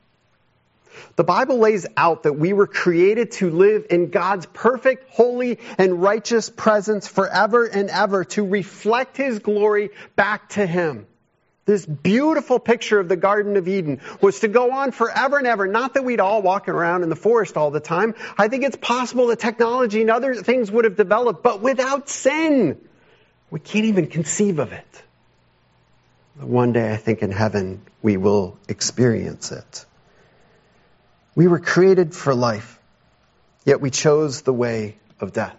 The 1.17 1.25
Bible 1.25 1.59
lays 1.59 1.85
out 1.97 2.23
that 2.23 2.33
we 2.33 2.53
were 2.53 2.67
created 2.67 3.31
to 3.33 3.49
live 3.49 3.87
in 3.89 4.09
God's 4.09 4.45
perfect, 4.45 5.09
holy, 5.11 5.59
and 5.77 6.01
righteous 6.01 6.49
presence 6.49 7.07
forever 7.07 7.65
and 7.65 7.89
ever 7.89 8.23
to 8.25 8.45
reflect 8.45 9.17
His 9.17 9.39
glory 9.39 9.89
back 10.15 10.49
to 10.49 10.65
Him. 10.65 11.07
This 11.65 11.83
beautiful 11.83 12.59
picture 12.59 12.99
of 12.99 13.09
the 13.09 13.15
Garden 13.15 13.57
of 13.57 13.67
Eden 13.67 13.99
was 14.21 14.41
to 14.41 14.47
go 14.47 14.71
on 14.71 14.91
forever 14.91 15.39
and 15.39 15.47
ever. 15.47 15.65
Not 15.65 15.95
that 15.95 16.03
we'd 16.03 16.19
all 16.19 16.43
walk 16.43 16.69
around 16.69 17.01
in 17.01 17.09
the 17.09 17.15
forest 17.15 17.57
all 17.57 17.71
the 17.71 17.79
time. 17.79 18.13
I 18.37 18.49
think 18.49 18.63
it's 18.63 18.75
possible 18.75 19.27
that 19.27 19.39
technology 19.39 20.01
and 20.01 20.11
other 20.11 20.35
things 20.35 20.69
would 20.69 20.85
have 20.85 20.95
developed, 20.95 21.41
but 21.41 21.61
without 21.61 22.07
sin, 22.07 22.79
we 23.49 23.59
can't 23.59 23.85
even 23.85 24.07
conceive 24.07 24.59
of 24.59 24.73
it. 24.73 25.03
One 26.39 26.71
day, 26.71 26.93
I 26.93 26.97
think 26.97 27.23
in 27.23 27.31
heaven, 27.31 27.81
we 28.03 28.17
will 28.17 28.57
experience 28.67 29.51
it. 29.51 29.85
We 31.33 31.47
were 31.47 31.59
created 31.59 32.13
for 32.13 32.35
life, 32.35 32.79
yet 33.65 33.81
we 33.81 33.89
chose 33.89 34.43
the 34.43 34.53
way 34.53 34.97
of 35.19 35.33
death. 35.33 35.57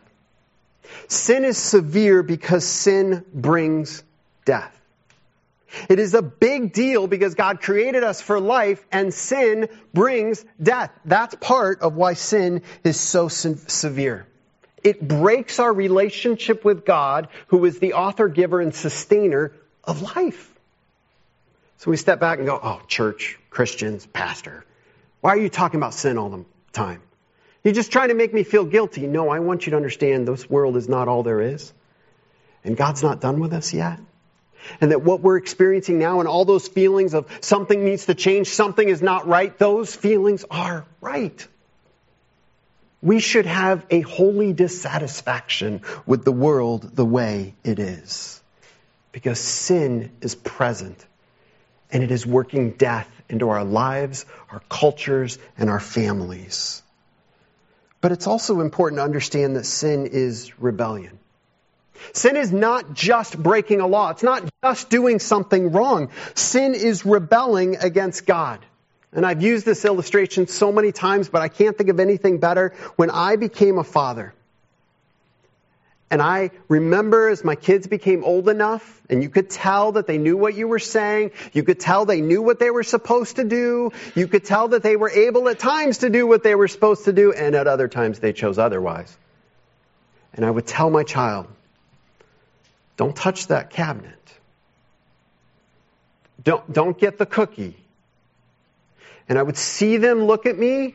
Sin 1.08 1.44
is 1.44 1.58
severe 1.58 2.22
because 2.22 2.64
sin 2.64 3.24
brings 3.34 4.04
death. 4.44 4.72
It 5.88 5.98
is 5.98 6.14
a 6.14 6.22
big 6.22 6.72
deal 6.72 7.06
because 7.06 7.34
God 7.34 7.60
created 7.60 8.04
us 8.04 8.20
for 8.20 8.40
life 8.40 8.84
and 8.92 9.12
sin 9.12 9.68
brings 9.92 10.44
death. 10.62 10.90
That's 11.04 11.34
part 11.36 11.80
of 11.80 11.94
why 11.94 12.14
sin 12.14 12.62
is 12.84 12.98
so 12.98 13.28
severe. 13.28 14.26
It 14.82 15.06
breaks 15.06 15.58
our 15.58 15.72
relationship 15.72 16.64
with 16.64 16.84
God, 16.84 17.28
who 17.48 17.64
is 17.64 17.78
the 17.78 17.94
author, 17.94 18.28
giver, 18.28 18.60
and 18.60 18.74
sustainer 18.74 19.52
of 19.82 20.02
life. 20.02 20.52
So 21.78 21.90
we 21.90 21.96
step 21.96 22.20
back 22.20 22.38
and 22.38 22.46
go, 22.46 22.58
oh, 22.62 22.80
church, 22.86 23.38
Christians, 23.50 24.06
pastor, 24.06 24.64
why 25.20 25.30
are 25.30 25.38
you 25.38 25.48
talking 25.48 25.78
about 25.78 25.94
sin 25.94 26.18
all 26.18 26.30
the 26.30 26.44
time? 26.72 27.02
You're 27.64 27.74
just 27.74 27.90
trying 27.90 28.08
to 28.08 28.14
make 28.14 28.32
me 28.32 28.44
feel 28.44 28.64
guilty. 28.64 29.06
No, 29.08 29.28
I 29.28 29.40
want 29.40 29.66
you 29.66 29.72
to 29.72 29.76
understand 29.76 30.28
this 30.28 30.48
world 30.48 30.76
is 30.76 30.88
not 30.88 31.08
all 31.08 31.24
there 31.24 31.40
is. 31.40 31.72
And 32.62 32.76
God's 32.76 33.02
not 33.02 33.20
done 33.20 33.40
with 33.40 33.52
us 33.52 33.74
yet. 33.74 33.98
And 34.80 34.90
that 34.92 35.02
what 35.02 35.20
we're 35.20 35.36
experiencing 35.36 35.98
now 35.98 36.20
and 36.20 36.28
all 36.28 36.44
those 36.44 36.68
feelings 36.68 37.14
of 37.14 37.26
something 37.40 37.84
needs 37.84 38.06
to 38.06 38.14
change, 38.14 38.48
something 38.48 38.88
is 38.88 39.02
not 39.02 39.26
right, 39.26 39.56
those 39.58 39.94
feelings 39.94 40.44
are 40.50 40.84
right. 41.00 41.46
We 43.02 43.20
should 43.20 43.46
have 43.46 43.84
a 43.90 44.00
holy 44.00 44.52
dissatisfaction 44.52 45.82
with 46.06 46.24
the 46.24 46.32
world 46.32 46.96
the 46.96 47.04
way 47.04 47.54
it 47.62 47.78
is. 47.78 48.42
Because 49.12 49.38
sin 49.38 50.12
is 50.20 50.34
present 50.34 51.04
and 51.90 52.02
it 52.02 52.10
is 52.10 52.26
working 52.26 52.72
death 52.72 53.08
into 53.28 53.48
our 53.50 53.64
lives, 53.64 54.26
our 54.50 54.60
cultures, 54.68 55.38
and 55.56 55.70
our 55.70 55.80
families. 55.80 56.82
But 58.00 58.12
it's 58.12 58.26
also 58.26 58.60
important 58.60 58.98
to 58.98 59.04
understand 59.04 59.56
that 59.56 59.64
sin 59.64 60.06
is 60.06 60.58
rebellion. 60.60 61.18
Sin 62.12 62.36
is 62.36 62.52
not 62.52 62.94
just 62.94 63.40
breaking 63.40 63.80
a 63.80 63.86
law. 63.86 64.10
It's 64.10 64.22
not 64.22 64.42
just 64.62 64.90
doing 64.90 65.18
something 65.18 65.72
wrong. 65.72 66.10
Sin 66.34 66.74
is 66.74 67.04
rebelling 67.04 67.76
against 67.76 68.26
God. 68.26 68.60
And 69.12 69.24
I've 69.24 69.42
used 69.42 69.64
this 69.64 69.84
illustration 69.84 70.46
so 70.46 70.72
many 70.72 70.92
times, 70.92 71.28
but 71.28 71.42
I 71.42 71.48
can't 71.48 71.76
think 71.76 71.90
of 71.90 72.00
anything 72.00 72.38
better. 72.38 72.74
When 72.96 73.10
I 73.10 73.36
became 73.36 73.78
a 73.78 73.84
father, 73.84 74.34
and 76.10 76.22
I 76.22 76.50
remember 76.68 77.28
as 77.28 77.42
my 77.42 77.56
kids 77.56 77.88
became 77.88 78.22
old 78.22 78.48
enough, 78.48 79.02
and 79.10 79.22
you 79.22 79.28
could 79.28 79.50
tell 79.50 79.92
that 79.92 80.06
they 80.06 80.18
knew 80.18 80.36
what 80.36 80.54
you 80.54 80.68
were 80.68 80.78
saying. 80.78 81.32
You 81.52 81.64
could 81.64 81.80
tell 81.80 82.04
they 82.04 82.20
knew 82.20 82.42
what 82.42 82.60
they 82.60 82.70
were 82.70 82.84
supposed 82.84 83.36
to 83.36 83.44
do. 83.44 83.90
You 84.14 84.28
could 84.28 84.44
tell 84.44 84.68
that 84.68 84.84
they 84.84 84.94
were 84.94 85.10
able 85.10 85.48
at 85.48 85.58
times 85.58 85.98
to 85.98 86.10
do 86.10 86.26
what 86.26 86.44
they 86.44 86.54
were 86.54 86.68
supposed 86.68 87.06
to 87.06 87.12
do, 87.12 87.32
and 87.32 87.56
at 87.56 87.66
other 87.66 87.88
times 87.88 88.20
they 88.20 88.32
chose 88.32 88.56
otherwise. 88.58 89.16
And 90.32 90.44
I 90.44 90.50
would 90.50 90.66
tell 90.66 90.90
my 90.90 91.02
child, 91.02 91.48
don't 92.96 93.14
touch 93.14 93.48
that 93.48 93.70
cabinet. 93.70 94.12
Don't, 96.42 96.72
don't 96.72 96.98
get 96.98 97.18
the 97.18 97.26
cookie. 97.26 97.76
And 99.28 99.38
I 99.38 99.42
would 99.42 99.56
see 99.56 99.96
them 99.96 100.24
look 100.24 100.46
at 100.46 100.56
me 100.56 100.94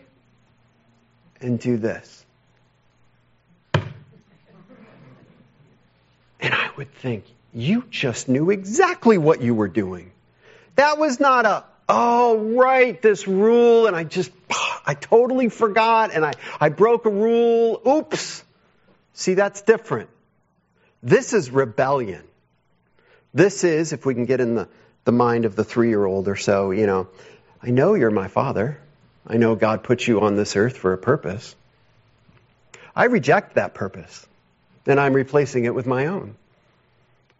and 1.41 1.59
do 1.59 1.77
this. 1.77 2.25
And 6.39 6.53
I 6.53 6.69
would 6.77 6.93
think, 6.95 7.25
you 7.53 7.83
just 7.89 8.29
knew 8.29 8.49
exactly 8.49 9.17
what 9.17 9.41
you 9.41 9.53
were 9.53 9.67
doing. 9.67 10.11
That 10.75 10.97
was 10.97 11.19
not 11.19 11.45
a, 11.45 11.65
oh, 11.89 12.37
right, 12.55 12.99
this 13.01 13.27
rule, 13.27 13.87
and 13.87 13.95
I 13.95 14.05
just, 14.05 14.31
I 14.85 14.95
totally 14.95 15.49
forgot 15.49 16.11
and 16.13 16.25
I, 16.25 16.33
I 16.59 16.69
broke 16.69 17.05
a 17.05 17.09
rule. 17.09 17.81
Oops. 17.85 18.43
See, 19.13 19.33
that's 19.33 19.61
different. 19.61 20.09
This 21.03 21.33
is 21.33 21.49
rebellion. 21.49 22.23
This 23.33 23.63
is, 23.63 23.93
if 23.93 24.05
we 24.05 24.13
can 24.13 24.25
get 24.25 24.39
in 24.39 24.55
the, 24.55 24.67
the 25.05 25.11
mind 25.11 25.45
of 25.45 25.55
the 25.55 25.63
three 25.63 25.89
year 25.89 26.05
old 26.05 26.27
or 26.27 26.35
so, 26.35 26.71
you 26.71 26.85
know, 26.85 27.07
I 27.63 27.69
know 27.69 27.93
you're 27.93 28.11
my 28.11 28.27
father. 28.27 28.79
I 29.25 29.37
know 29.37 29.55
God 29.55 29.83
put 29.83 30.05
you 30.05 30.21
on 30.21 30.35
this 30.35 30.55
earth 30.55 30.77
for 30.77 30.93
a 30.93 30.97
purpose. 30.97 31.55
I 32.95 33.05
reject 33.05 33.55
that 33.55 33.73
purpose 33.73 34.27
and 34.85 34.99
I'm 34.99 35.13
replacing 35.13 35.65
it 35.65 35.73
with 35.73 35.85
my 35.85 36.07
own. 36.07 36.35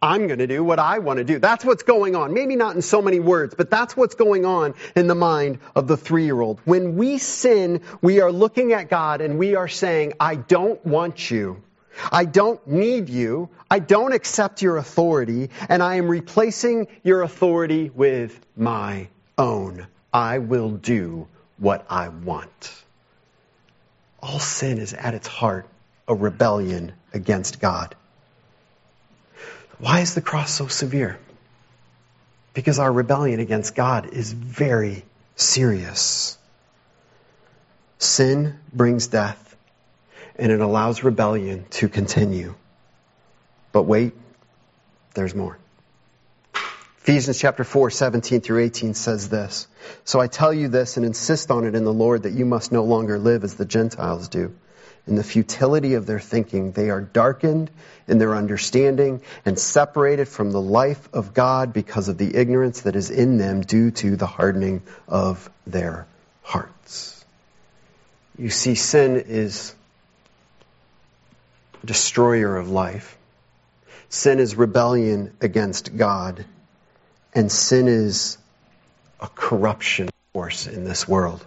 I'm 0.00 0.26
going 0.26 0.40
to 0.40 0.48
do 0.48 0.64
what 0.64 0.80
I 0.80 0.98
want 0.98 1.18
to 1.18 1.24
do. 1.24 1.38
That's 1.38 1.64
what's 1.64 1.84
going 1.84 2.16
on. 2.16 2.34
Maybe 2.34 2.56
not 2.56 2.74
in 2.74 2.82
so 2.82 3.00
many 3.02 3.20
words, 3.20 3.54
but 3.54 3.70
that's 3.70 3.96
what's 3.96 4.16
going 4.16 4.44
on 4.44 4.74
in 4.96 5.06
the 5.06 5.14
mind 5.14 5.60
of 5.76 5.86
the 5.86 5.96
three 5.96 6.24
year 6.24 6.40
old. 6.40 6.58
When 6.64 6.96
we 6.96 7.18
sin, 7.18 7.82
we 8.00 8.20
are 8.20 8.32
looking 8.32 8.72
at 8.72 8.90
God 8.90 9.20
and 9.20 9.38
we 9.38 9.54
are 9.54 9.68
saying, 9.68 10.14
I 10.18 10.34
don't 10.34 10.84
want 10.84 11.30
you. 11.30 11.62
I 12.10 12.24
don't 12.24 12.64
need 12.66 13.08
you. 13.08 13.50
I 13.70 13.78
don't 13.78 14.12
accept 14.12 14.62
your 14.62 14.76
authority 14.76 15.50
and 15.68 15.82
I 15.82 15.96
am 15.96 16.08
replacing 16.08 16.88
your 17.02 17.22
authority 17.22 17.90
with 17.90 18.38
my 18.56 19.08
own. 19.38 19.86
I 20.12 20.38
will 20.38 20.70
do 20.70 21.28
what 21.58 21.86
I 21.88 22.08
want. 22.08 22.72
All 24.22 24.38
sin 24.38 24.78
is 24.78 24.92
at 24.92 25.14
its 25.14 25.26
heart 25.26 25.66
a 26.06 26.14
rebellion 26.14 26.92
against 27.12 27.60
God. 27.60 27.94
Why 29.78 30.00
is 30.00 30.14
the 30.14 30.20
cross 30.20 30.52
so 30.52 30.68
severe? 30.68 31.18
Because 32.54 32.78
our 32.78 32.92
rebellion 32.92 33.40
against 33.40 33.74
God 33.74 34.12
is 34.12 34.32
very 34.32 35.04
serious. 35.36 36.38
Sin 37.98 38.58
brings 38.72 39.06
death, 39.08 39.41
and 40.42 40.50
it 40.50 40.60
allows 40.60 41.04
rebellion 41.04 41.64
to 41.70 41.88
continue. 41.88 42.52
But 43.70 43.84
wait, 43.84 44.12
there's 45.14 45.36
more. 45.36 45.56
Ephesians 46.98 47.38
chapter 47.38 47.62
4, 47.62 47.90
17 47.90 48.40
through 48.40 48.64
18 48.64 48.94
says 48.94 49.28
this. 49.28 49.68
So 50.04 50.18
I 50.18 50.26
tell 50.26 50.52
you 50.52 50.66
this 50.66 50.96
and 50.96 51.06
insist 51.06 51.52
on 51.52 51.64
it 51.64 51.76
in 51.76 51.84
the 51.84 51.92
Lord 51.92 52.24
that 52.24 52.32
you 52.32 52.44
must 52.44 52.72
no 52.72 52.82
longer 52.82 53.20
live 53.20 53.44
as 53.44 53.54
the 53.54 53.64
Gentiles 53.64 54.26
do 54.26 54.52
in 55.06 55.14
the 55.14 55.22
futility 55.22 55.94
of 55.94 56.06
their 56.06 56.18
thinking. 56.18 56.72
They 56.72 56.90
are 56.90 57.00
darkened 57.00 57.70
in 58.08 58.18
their 58.18 58.34
understanding 58.34 59.22
and 59.44 59.56
separated 59.56 60.26
from 60.26 60.50
the 60.50 60.60
life 60.60 61.08
of 61.12 61.34
God 61.34 61.72
because 61.72 62.08
of 62.08 62.18
the 62.18 62.34
ignorance 62.34 62.80
that 62.80 62.96
is 62.96 63.10
in 63.10 63.38
them 63.38 63.60
due 63.60 63.92
to 63.92 64.16
the 64.16 64.26
hardening 64.26 64.82
of 65.06 65.48
their 65.68 66.08
hearts. 66.42 67.24
You 68.36 68.50
see, 68.50 68.74
sin 68.74 69.22
is 69.28 69.72
destroyer 71.84 72.56
of 72.56 72.70
life. 72.70 73.16
Sin 74.08 74.38
is 74.38 74.56
rebellion 74.56 75.34
against 75.40 75.96
God. 75.96 76.44
And 77.34 77.50
sin 77.50 77.88
is 77.88 78.38
a 79.20 79.28
corruption 79.28 80.10
force 80.32 80.66
in 80.66 80.84
this 80.84 81.08
world. 81.08 81.44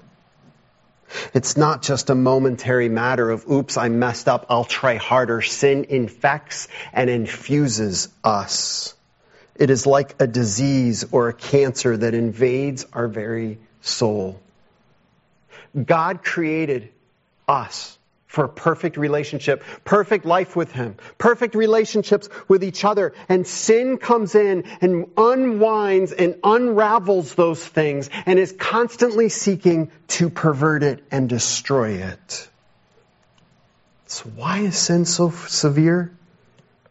It's 1.34 1.56
not 1.56 1.84
just 1.84 2.10
a 2.10 2.16
momentary 2.16 2.90
matter 2.90 3.30
of, 3.30 3.50
oops, 3.50 3.78
I 3.78 3.90
messed 3.90 4.28
up, 4.28 4.48
I'll 4.50 4.66
try 4.66 4.96
harder. 4.96 5.42
Sin 5.42 5.86
infects 5.90 6.68
and 6.92 7.10
infuses 7.10 8.10
us. 8.24 8.96
It 9.56 9.70
is 9.70 9.86
like 9.86 10.16
a 10.20 10.28
disease 10.28 11.06
or 11.12 11.30
a 11.30 11.34
cancer 11.34 11.96
that 11.96 12.14
invades 12.14 12.86
our 12.92 13.08
very 13.08 13.60
soul. 13.82 14.42
God 15.76 16.24
created 16.24 16.90
us 17.48 17.95
for 18.28 18.46
a 18.46 18.50
perfect 18.50 18.98
relationship, 18.98 19.64
perfect 19.84 20.26
life 20.26 20.56
with 20.56 20.72
Him, 20.72 20.96
perfect 21.18 21.56
relationships 21.56 22.28
with 22.48 22.64
each 22.64 22.84
other. 22.84 23.14
And 23.30 23.46
sin 23.46 23.98
comes 23.98 24.36
in 24.36 24.64
and 24.82 25.12
unwinds 25.16 26.12
and 26.12 26.36
unravels 26.44 27.36
those 27.36 27.66
things 27.66 28.10
and 28.26 28.40
is 28.40 28.52
constantly 28.52 29.30
seeking 29.30 29.92
to 30.10 30.30
pervert 30.30 30.84
it 30.84 31.04
and 31.12 31.30
destroy 31.30 31.92
it. 32.02 32.50
So 34.08 34.30
why 34.36 34.60
is 34.60 34.78
sin 34.78 35.06
so 35.06 35.30
severe? 35.30 36.12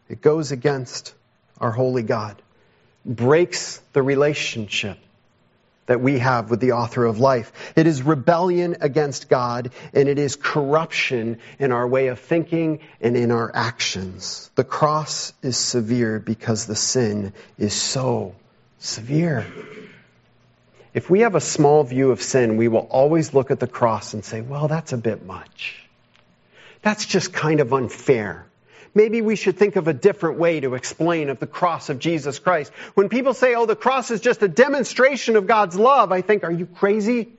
It 0.09 0.21
goes 0.21 0.51
against 0.51 1.13
our 1.59 1.71
holy 1.71 2.03
God, 2.03 2.41
breaks 3.05 3.77
the 3.93 4.03
relationship 4.03 4.97
that 5.87 6.01
we 6.01 6.19
have 6.19 6.49
with 6.49 6.59
the 6.59 6.71
author 6.73 7.05
of 7.05 7.19
life. 7.19 7.51
It 7.75 7.87
is 7.87 8.01
rebellion 8.01 8.77
against 8.81 9.29
God 9.29 9.71
and 9.93 10.09
it 10.09 10.17
is 10.17 10.35
corruption 10.35 11.39
in 11.59 11.71
our 11.71 11.87
way 11.87 12.07
of 12.07 12.19
thinking 12.19 12.79
and 13.01 13.15
in 13.15 13.31
our 13.31 13.51
actions. 13.53 14.49
The 14.55 14.63
cross 14.63 15.33
is 15.41 15.57
severe 15.57 16.19
because 16.19 16.65
the 16.65 16.75
sin 16.75 17.33
is 17.57 17.73
so 17.73 18.35
severe. 18.79 19.45
If 20.93 21.09
we 21.09 21.21
have 21.21 21.35
a 21.35 21.41
small 21.41 21.83
view 21.83 22.11
of 22.11 22.21
sin, 22.21 22.57
we 22.57 22.67
will 22.67 22.87
always 22.89 23.33
look 23.33 23.51
at 23.51 23.59
the 23.59 23.67
cross 23.67 24.13
and 24.13 24.23
say, 24.23 24.41
well, 24.41 24.67
that's 24.67 24.93
a 24.93 24.97
bit 24.97 25.25
much. 25.25 25.83
That's 26.81 27.05
just 27.05 27.33
kind 27.33 27.59
of 27.59 27.73
unfair 27.73 28.45
maybe 28.95 29.21
we 29.21 29.35
should 29.35 29.57
think 29.57 29.75
of 29.75 29.87
a 29.87 29.93
different 29.93 30.39
way 30.39 30.61
to 30.61 30.73
explain 30.73 31.29
of 31.29 31.39
the 31.39 31.47
cross 31.47 31.89
of 31.89 31.99
Jesus 31.99 32.39
Christ. 32.39 32.71
When 32.95 33.09
people 33.09 33.33
say, 33.33 33.53
oh, 33.53 33.65
the 33.65 33.75
cross 33.75 34.09
is 34.09 34.21
just 34.21 34.41
a 34.41 34.47
demonstration 34.47 35.35
of 35.35 35.45
God's 35.45 35.75
love, 35.75 36.11
I 36.11 36.21
think, 36.21 36.43
are 36.43 36.51
you 36.51 36.65
crazy? 36.65 37.29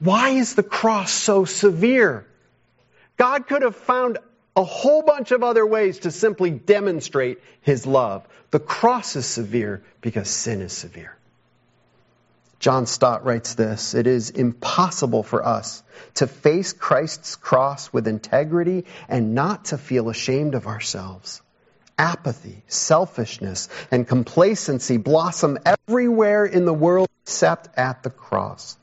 Why 0.00 0.30
is 0.30 0.54
the 0.54 0.62
cross 0.62 1.12
so 1.12 1.44
severe? 1.44 2.26
God 3.16 3.46
could 3.46 3.62
have 3.62 3.76
found 3.76 4.18
a 4.56 4.64
whole 4.64 5.02
bunch 5.02 5.30
of 5.30 5.42
other 5.42 5.64
ways 5.64 6.00
to 6.00 6.10
simply 6.10 6.50
demonstrate 6.50 7.38
his 7.62 7.86
love. 7.86 8.26
The 8.50 8.58
cross 8.58 9.14
is 9.14 9.26
severe 9.26 9.82
because 10.00 10.28
sin 10.28 10.60
is 10.60 10.72
severe. 10.72 11.16
John 12.60 12.84
Stott 12.84 13.24
writes 13.24 13.54
this 13.54 13.94
It 13.94 14.06
is 14.06 14.28
impossible 14.28 15.22
for 15.22 15.44
us 15.44 15.82
to 16.16 16.26
face 16.26 16.74
Christ's 16.74 17.36
cross 17.36 17.90
with 17.90 18.06
integrity 18.06 18.84
and 19.08 19.34
not 19.34 19.66
to 19.66 19.78
feel 19.78 20.10
ashamed 20.10 20.54
of 20.54 20.66
ourselves. 20.66 21.40
Apathy, 21.98 22.62
selfishness, 22.68 23.70
and 23.90 24.06
complacency 24.06 24.98
blossom 24.98 25.58
everywhere 25.64 26.44
in 26.44 26.66
the 26.66 26.74
world 26.74 27.08
except 27.24 27.78
at 27.78 28.02
the 28.02 28.10
cross. 28.10 28.76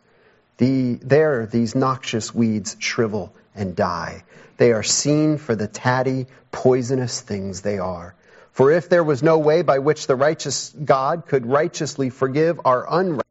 The, 0.57 0.95
there, 0.95 1.45
these 1.45 1.75
noxious 1.75 2.33
weeds 2.33 2.75
shrivel 2.79 3.31
and 3.55 3.75
die. 3.75 4.23
They 4.57 4.71
are 4.71 4.83
seen 4.83 5.37
for 5.37 5.55
the 5.55 5.67
tatty, 5.67 6.25
poisonous 6.51 7.21
things 7.21 7.61
they 7.61 7.77
are. 7.77 8.15
For 8.53 8.71
if 8.71 8.89
there 8.89 9.03
was 9.03 9.21
no 9.21 9.37
way 9.37 9.61
by 9.61 9.77
which 9.79 10.07
the 10.07 10.15
righteous 10.15 10.73
God 10.83 11.27
could 11.27 11.45
righteously 11.45 12.09
forgive 12.09 12.59
our 12.65 12.87
unrighteousness, 12.89 13.26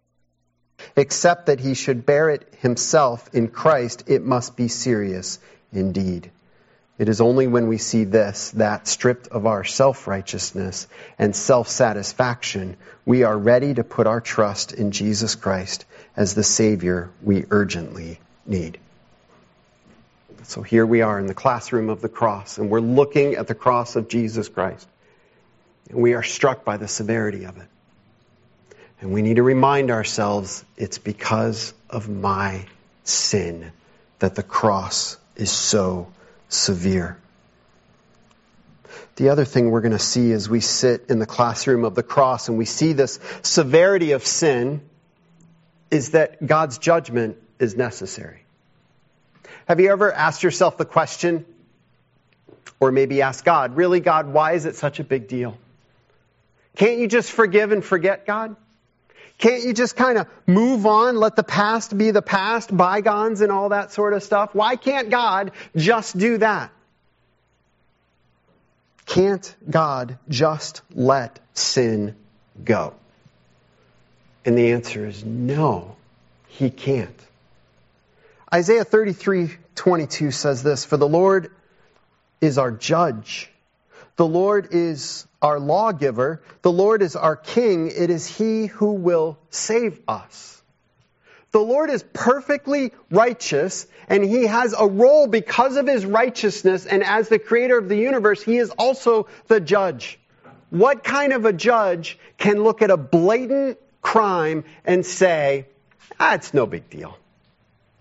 except 0.97 1.47
that 1.47 1.61
he 1.61 1.75
should 1.75 2.07
bear 2.07 2.31
it 2.31 2.55
himself 2.61 3.29
in 3.35 3.49
Christ, 3.49 4.05
it 4.07 4.25
must 4.25 4.57
be 4.57 4.69
serious 4.69 5.39
indeed. 5.73 6.31
It 6.99 7.11
is 7.11 7.21
only 7.21 7.47
when 7.47 7.69
we 7.69 7.77
see 7.77 8.05
this, 8.05 8.53
that 8.53 8.89
stripped 8.89 9.29
of 9.29 9.45
our 9.45 9.65
self-righteousness 9.65 10.89
and 11.19 11.37
self-satisfaction, 11.37 12.79
we 13.05 13.23
are 13.23 13.37
ready 13.37 13.75
to 13.75 13.85
put 13.85 14.07
our 14.07 14.23
trust 14.23 14.73
in 14.73 14.93
Jesus 14.93 15.35
Christ 15.35 15.85
as 16.17 16.35
the 16.35 16.43
Savior 16.43 17.11
we 17.23 17.45
urgently 17.51 18.19
need. 18.47 18.79
So 20.45 20.63
here 20.63 20.87
we 20.87 21.03
are 21.03 21.19
in 21.19 21.27
the 21.27 21.35
classroom 21.35 21.91
of 21.91 22.01
the 22.01 22.09
cross, 22.09 22.57
and 22.57 22.71
we're 22.71 22.81
looking 22.81 23.35
at 23.35 23.47
the 23.47 23.55
cross 23.55 23.97
of 23.97 24.09
Jesus 24.09 24.49
Christ. 24.49 24.89
And 25.91 26.01
we 26.01 26.15
are 26.15 26.23
struck 26.23 26.65
by 26.65 26.79
the 26.79 26.89
severity 26.89 27.45
of 27.45 27.59
it. 27.59 27.67
And 29.01 29.13
we 29.13 29.23
need 29.23 29.37
to 29.37 29.43
remind 29.43 29.91
ourselves 29.91 30.65
it's 30.77 30.99
because 30.99 31.75
of 31.91 32.09
my 32.09 32.67
sin 33.05 33.73
that 34.19 34.35
the 34.35 34.43
cross 34.43 35.17
is 35.37 35.51
so 35.51 36.11
severe. 36.49 37.19
The 39.17 39.31
other 39.31 39.45
thing 39.45 39.71
we're 39.71 39.81
going 39.81 39.93
to 39.93 39.99
see 39.99 40.33
as 40.33 40.49
we 40.49 40.61
sit 40.61 41.07
in 41.09 41.19
the 41.19 41.27
classroom 41.27 41.85
of 41.85 41.95
the 41.95 42.03
cross 42.03 42.49
and 42.49 42.59
we 42.59 42.65
see 42.65 42.93
this 42.93 43.19
severity 43.43 44.13
of 44.13 44.27
sin 44.27 44.83
is 45.91 46.11
that 46.11 46.45
God's 46.45 46.79
judgment 46.79 47.37
is 47.59 47.77
necessary. 47.77 48.43
Have 49.67 49.81
you 49.81 49.91
ever 49.91 50.13
asked 50.13 50.43
yourself 50.43 50.77
the 50.77 50.85
question, 50.85 51.45
or 52.79 52.93
maybe 52.93 53.23
asked 53.23 53.45
God, 53.45 53.77
really, 53.77 54.01
God, 54.01 54.29
why 54.29 54.53
is 54.53 54.67
it 54.67 54.77
such 54.77 55.01
a 55.01 55.05
big 55.05 55.29
deal? 55.29 55.57
Can't 56.77 56.99
you 56.99 57.09
just 57.09 57.33
forgive 57.33 57.73
and 57.73 57.85
forget, 57.85 58.27
God? 58.27 58.57
Can't 59.39 59.65
you 59.65 59.75
just 59.75 59.97
kind 59.97 60.17
of 60.17 60.27
move 60.47 60.87
on, 60.87 61.17
let 61.17 61.37
the 61.37 61.43
past 61.43 61.97
be 61.97 62.11
the 62.11 62.23
past, 62.23 62.75
bygones 62.75 63.43
and 63.43 63.53
all 63.53 63.69
that 63.69 63.93
sort 63.93 64.15
of 64.15 64.23
stuff? 64.23 64.55
Why 64.55 64.77
can't 64.77 65.11
God 65.11 65.53
just 65.77 66.17
do 66.17 66.39
that? 66.39 66.71
Can't 69.05 69.55
God 69.69 70.19
just 70.29 70.83
let 70.95 71.39
sin 71.55 72.17
go? 72.65 72.95
And 74.45 74.57
the 74.57 74.73
answer 74.73 75.07
is 75.07 75.25
no, 75.25 75.97
he 76.49 76.71
can't. 76.71 77.21
Isaiah 78.53 78.85
33 78.85 79.51
22 79.75 80.31
says 80.31 80.63
this 80.63 80.85
For 80.85 80.97
the 80.97 81.09
Lord 81.09 81.51
is 82.41 82.57
our 82.57 82.71
judge, 82.71 83.51
the 84.17 84.27
Lord 84.27 84.69
is 84.71 85.27
our 85.43 85.61
lawgiver, 85.61 86.43
the 86.63 86.73
Lord 86.73 87.03
is 87.03 87.17
our 87.17 87.37
king, 87.37 87.89
it 87.89 88.11
is 88.11 88.27
he 88.27 88.67
who 88.67 88.93
will 88.93 89.39
save 89.51 90.01
us. 90.09 90.63
The 91.53 91.61
Lord 91.61 91.91
is 91.91 92.05
perfectly 92.13 92.93
righteous 93.11 93.87
and 94.09 94.25
he 94.25 94.47
has 94.47 94.75
a 94.79 94.87
role 94.87 95.27
because 95.27 95.77
of 95.77 95.87
his 95.87 96.05
righteousness 96.05 96.87
and 96.87 97.03
as 97.03 97.29
the 97.29 97.39
creator 97.39 97.79
of 97.79 97.89
the 97.89 97.97
universe, 97.97 98.43
he 98.43 98.59
is 98.59 98.71
also 98.71 99.29
the 99.47 99.61
judge. 99.61 100.19
What 100.71 101.05
kind 101.05 101.33
of 101.33 101.45
a 101.45 101.53
judge 101.53 102.19
can 102.39 102.63
look 102.63 102.83
at 102.83 102.91
a 102.91 102.97
blatant 102.97 103.79
crime 104.03 104.65
and 104.85 105.07
say, 105.07 105.67
ah, 106.19 106.35
it's 106.35 106.53
no 106.53 106.67
big 106.67 106.91
deal. 106.91 107.17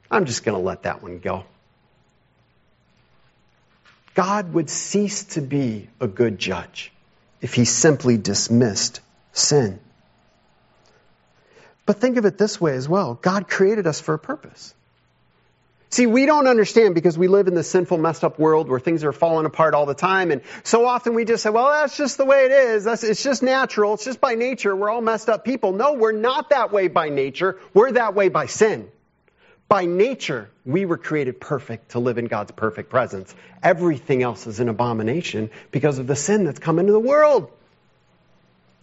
I'm 0.10 0.26
just 0.26 0.44
going 0.44 0.58
to 0.58 0.64
let 0.64 0.84
that 0.84 1.02
one 1.02 1.20
go. 1.20 1.46
God 4.16 4.54
would 4.54 4.70
cease 4.70 5.24
to 5.36 5.42
be 5.42 5.90
a 6.00 6.08
good 6.08 6.40
judge 6.40 6.92
if 7.46 7.54
he 7.54 7.64
simply 7.64 8.18
dismissed 8.18 9.02
sin. 9.32 9.80
But 11.86 11.98
think 11.98 12.18
of 12.18 12.26
it 12.26 12.40
this 12.40 12.60
way 12.60 12.74
as 12.74 12.90
well 12.90 13.14
God 13.14 13.48
created 13.48 13.86
us 13.86 14.02
for 14.02 14.16
a 14.16 14.20
purpose. 14.20 14.74
See, 15.92 16.08
we 16.08 16.26
don't 16.26 16.48
understand 16.48 16.96
because 16.96 17.20
we 17.20 17.28
live 17.28 17.48
in 17.48 17.54
this 17.54 17.70
sinful, 17.70 18.00
messed 18.00 18.24
up 18.24 18.40
world 18.40 18.68
where 18.68 18.80
things 18.80 19.04
are 19.04 19.14
falling 19.14 19.46
apart 19.46 19.76
all 19.76 19.86
the 19.86 19.94
time. 19.94 20.32
And 20.32 20.42
so 20.64 20.88
often 20.88 21.14
we 21.14 21.24
just 21.24 21.44
say, 21.44 21.52
well, 21.52 21.70
that's 21.70 21.96
just 21.96 22.18
the 22.18 22.26
way 22.26 22.46
it 22.46 22.52
is. 22.52 22.84
That's, 22.84 23.04
it's 23.04 23.22
just 23.22 23.44
natural. 23.44 23.94
It's 23.94 24.06
just 24.06 24.20
by 24.20 24.34
nature. 24.34 24.76
We're 24.76 24.90
all 24.90 25.02
messed 25.02 25.30
up 25.30 25.46
people. 25.46 25.72
No, 25.72 25.94
we're 25.94 26.12
not 26.12 26.50
that 26.50 26.72
way 26.72 26.88
by 26.88 27.10
nature. 27.10 27.60
We're 27.76 27.92
that 27.92 28.16
way 28.16 28.30
by 28.30 28.48
sin. 28.48 28.90
By 29.68 29.86
nature, 29.86 30.50
we 30.64 30.86
were 30.86 30.98
created 30.98 31.40
perfect 31.40 31.92
to 31.92 32.00
live 32.00 32.18
in 32.18 32.26
God's 32.26 32.52
perfect 32.52 32.90
presence. 32.90 33.34
Everything 33.64 34.22
else 34.22 34.46
is 34.46 34.60
an 34.60 34.70
abomination 34.70 35.50
because 35.72 35.98
of 35.98 36.08
the 36.08 36.16
sin 36.16 36.46
that's 36.46 36.60
come 36.60 36.78
into 36.78 36.92
the 36.92 37.00
world. 37.00 37.50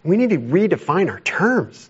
We 0.03 0.17
need 0.17 0.31
to 0.31 0.39
redefine 0.39 1.09
our 1.09 1.21
terms. 1.21 1.89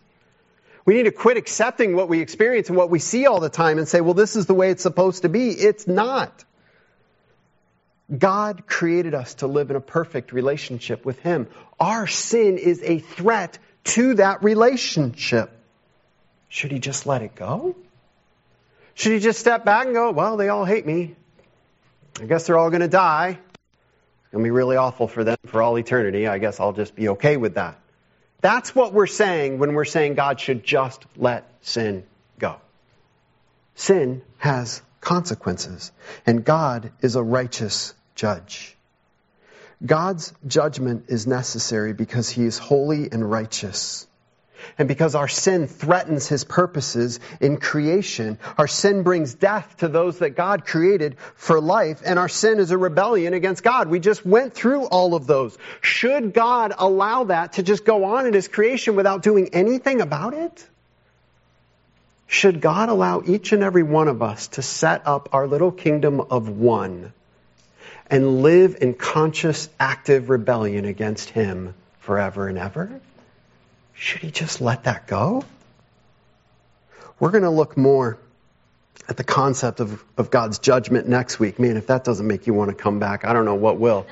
We 0.85 0.95
need 0.95 1.05
to 1.05 1.13
quit 1.13 1.37
accepting 1.37 1.97
what 1.97 2.09
we 2.09 2.21
experience 2.21 2.69
and 2.69 2.77
what 2.77 2.91
we 2.91 2.99
see 2.99 3.27
all 3.27 3.41
the 3.41 3.49
time 3.49 3.79
and 3.79 3.89
say, 3.89 4.01
well, 4.01 4.15
this 4.15 4.37
is 4.37 4.47
the 4.47 4.55
way 4.55 4.71
it's 4.71 4.83
supposed 4.83 5.23
to 5.23 5.29
be. 5.29 5.51
It's 5.51 5.87
not. 5.87 6.45
God 8.17 8.67
created 8.67 9.15
us 9.15 9.35
to 9.35 9.47
live 9.47 9.71
in 9.71 9.77
a 9.77 9.81
perfect 9.81 10.33
relationship 10.33 11.07
with 11.07 11.19
Him. 11.21 11.47
Our 11.81 12.07
sin 12.07 12.59
is 12.59 12.83
a 12.83 12.99
threat 12.99 13.59
to 13.85 14.15
that 14.15 14.43
relationship. 14.43 15.51
Should 16.49 16.73
He 16.73 16.79
just 16.79 17.07
let 17.07 17.23
it 17.23 17.35
go? 17.35 17.75
Should 18.95 19.13
He 19.13 19.19
just 19.19 19.41
step 19.41 19.65
back 19.65 19.87
and 19.87 19.95
go, 19.95 20.11
well, 20.11 20.37
they 20.37 20.49
all 20.49 20.65
hate 20.65 20.87
me. 20.87 21.15
I 22.21 22.25
guess 22.25 22.47
they're 22.47 22.59
all 22.59 22.71
going 22.71 22.83
to 22.83 22.89
die. 22.89 23.31
It's 23.31 24.33
going 24.33 24.43
to 24.43 24.47
be 24.47 24.51
really 24.51 24.77
awful 24.77 25.09
for 25.09 25.25
them 25.25 25.37
for 25.47 25.63
all 25.63 25.79
eternity. 25.79 26.27
I 26.27 26.39
guess 26.39 26.61
I'll 26.61 26.73
just 26.73 26.95
be 26.95 27.09
okay 27.11 27.37
with 27.37 27.55
that. 27.55 27.79
That's 28.41 28.75
what 28.75 28.93
we're 28.93 29.07
saying 29.07 29.59
when 29.59 29.75
we're 29.75 29.85
saying 29.85 30.15
God 30.15 30.41
should 30.41 30.65
just 30.65 31.07
let 31.17 31.49
sin 31.63 32.05
go. 32.39 32.57
Sin 33.77 34.23
has 34.39 34.83
consequences, 35.01 35.93
and 36.27 36.45
God 36.45 36.93
is 37.01 37.17
a 37.17 37.23
righteous 37.23 37.95
judge. 38.15 38.77
God's 39.85 40.33
judgment 40.47 41.07
is 41.09 41.27
necessary 41.27 41.93
because 41.93 42.29
he 42.29 42.45
is 42.45 42.59
holy 42.59 43.11
and 43.11 43.29
righteous. 43.29 44.07
And 44.79 44.89
because 44.89 45.15
our 45.15 45.29
sin 45.29 45.67
threatens 45.67 46.29
his 46.29 46.45
purposes 46.45 47.21
in 47.41 47.59
creation, 47.59 48.39
our 48.59 48.67
sin 48.67 49.03
brings 49.03 49.35
death 49.35 49.77
to 49.79 49.89
those 49.89 50.19
that 50.19 50.31
God 50.31 50.65
created 50.65 51.17
for 51.35 51.61
life, 51.61 52.03
and 52.05 52.19
our 52.19 52.29
sin 52.29 52.59
is 52.59 52.71
a 52.71 52.79
rebellion 52.79 53.35
against 53.35 53.63
God. 53.63 53.89
We 53.89 54.01
just 54.01 54.25
went 54.25 54.55
through 54.55 54.85
all 54.85 55.15
of 55.15 55.27
those. 55.27 55.57
Should 55.81 56.33
God 56.33 56.73
allow 56.77 57.25
that 57.25 57.55
to 57.55 57.63
just 57.63 57.85
go 57.85 58.05
on 58.05 58.27
in 58.27 58.35
his 58.35 58.49
creation 58.49 58.97
without 58.97 59.23
doing 59.23 59.51
anything 59.53 60.01
about 60.01 60.35
it? 60.35 60.67
Should 62.27 62.63
God 62.63 62.89
allow 62.89 63.23
each 63.27 63.53
and 63.53 63.63
every 63.63 63.83
one 63.83 64.09
of 64.09 64.23
us 64.23 64.49
to 64.49 64.63
set 64.63 65.07
up 65.07 65.29
our 65.35 65.47
little 65.47 65.71
kingdom 65.71 66.19
of 66.19 66.49
one 66.49 67.13
and 68.07 68.43
live 68.43 68.79
in 68.81 68.95
conscious, 68.95 69.69
active 69.79 70.31
rebellion 70.31 70.87
against 70.87 71.29
him 71.29 71.75
forever 72.01 72.49
and 72.49 72.57
ever? 72.57 73.01
Should 74.03 74.23
he 74.23 74.33
just 74.33 74.61
let 74.61 74.83
that 74.83 75.07
go? 75.07 75.45
We're 77.21 77.31
going 77.31 77.45
to 77.45 77.51
look 77.51 77.77
more 77.77 78.19
at 79.09 79.17
the 79.17 79.23
concept 79.23 79.79
of, 79.79 80.03
of 80.17 80.29
God's 80.29 80.59
judgment 80.59 81.07
next 81.07 81.39
week. 81.39 81.61
Man, 81.61 81.77
if 81.77 81.87
that 81.87 82.03
doesn't 82.03 82.27
make 82.27 82.49
you 82.49 82.53
want 82.53 82.71
to 82.71 82.75
come 82.75 82.99
back, 82.99 83.25
I 83.25 83.33
don't 83.33 83.45
know 83.45 83.55
what 83.55 83.79
will. 83.79 84.05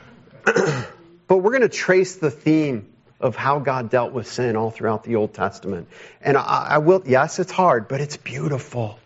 but 0.44 0.88
we're 1.28 1.52
going 1.52 1.60
to 1.60 1.68
trace 1.68 2.16
the 2.16 2.32
theme 2.32 2.92
of 3.20 3.36
how 3.36 3.60
God 3.60 3.90
dealt 3.90 4.12
with 4.12 4.26
sin 4.26 4.56
all 4.56 4.72
throughout 4.72 5.04
the 5.04 5.14
Old 5.14 5.34
Testament. 5.34 5.86
And 6.20 6.36
I, 6.36 6.66
I 6.70 6.78
will, 6.78 7.04
yes, 7.06 7.38
it's 7.38 7.52
hard, 7.52 7.86
but 7.86 8.00
it's 8.00 8.16
beautiful. 8.16 8.98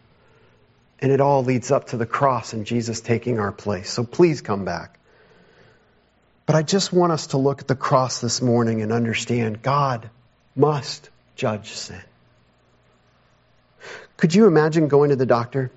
And 0.99 1.13
it 1.13 1.21
all 1.21 1.45
leads 1.45 1.71
up 1.71 1.89
to 1.89 1.99
the 1.99 2.07
cross 2.07 2.55
and 2.55 2.65
Jesus 2.65 3.03
taking 3.03 3.39
our 3.39 3.53
place. 3.53 3.91
So 3.91 4.03
please 4.03 4.41
come 4.41 4.65
back. 4.65 4.99
But 6.47 6.57
I 6.57 6.63
just 6.63 6.91
want 6.91 7.13
us 7.13 7.27
to 7.29 7.37
look 7.37 7.61
at 7.61 7.69
the 7.69 7.77
cross 7.77 8.23
this 8.23 8.41
morning 8.41 8.81
and 8.81 8.93
understand 8.93 9.61
God 9.61 10.09
must 10.55 11.11
judge 11.37 11.73
sin. 11.73 12.03
Could 14.17 14.35
you 14.35 14.47
imagine 14.47 14.89
going 14.89 15.11
to 15.11 15.17
the 15.17 15.27
doctor 15.27 15.71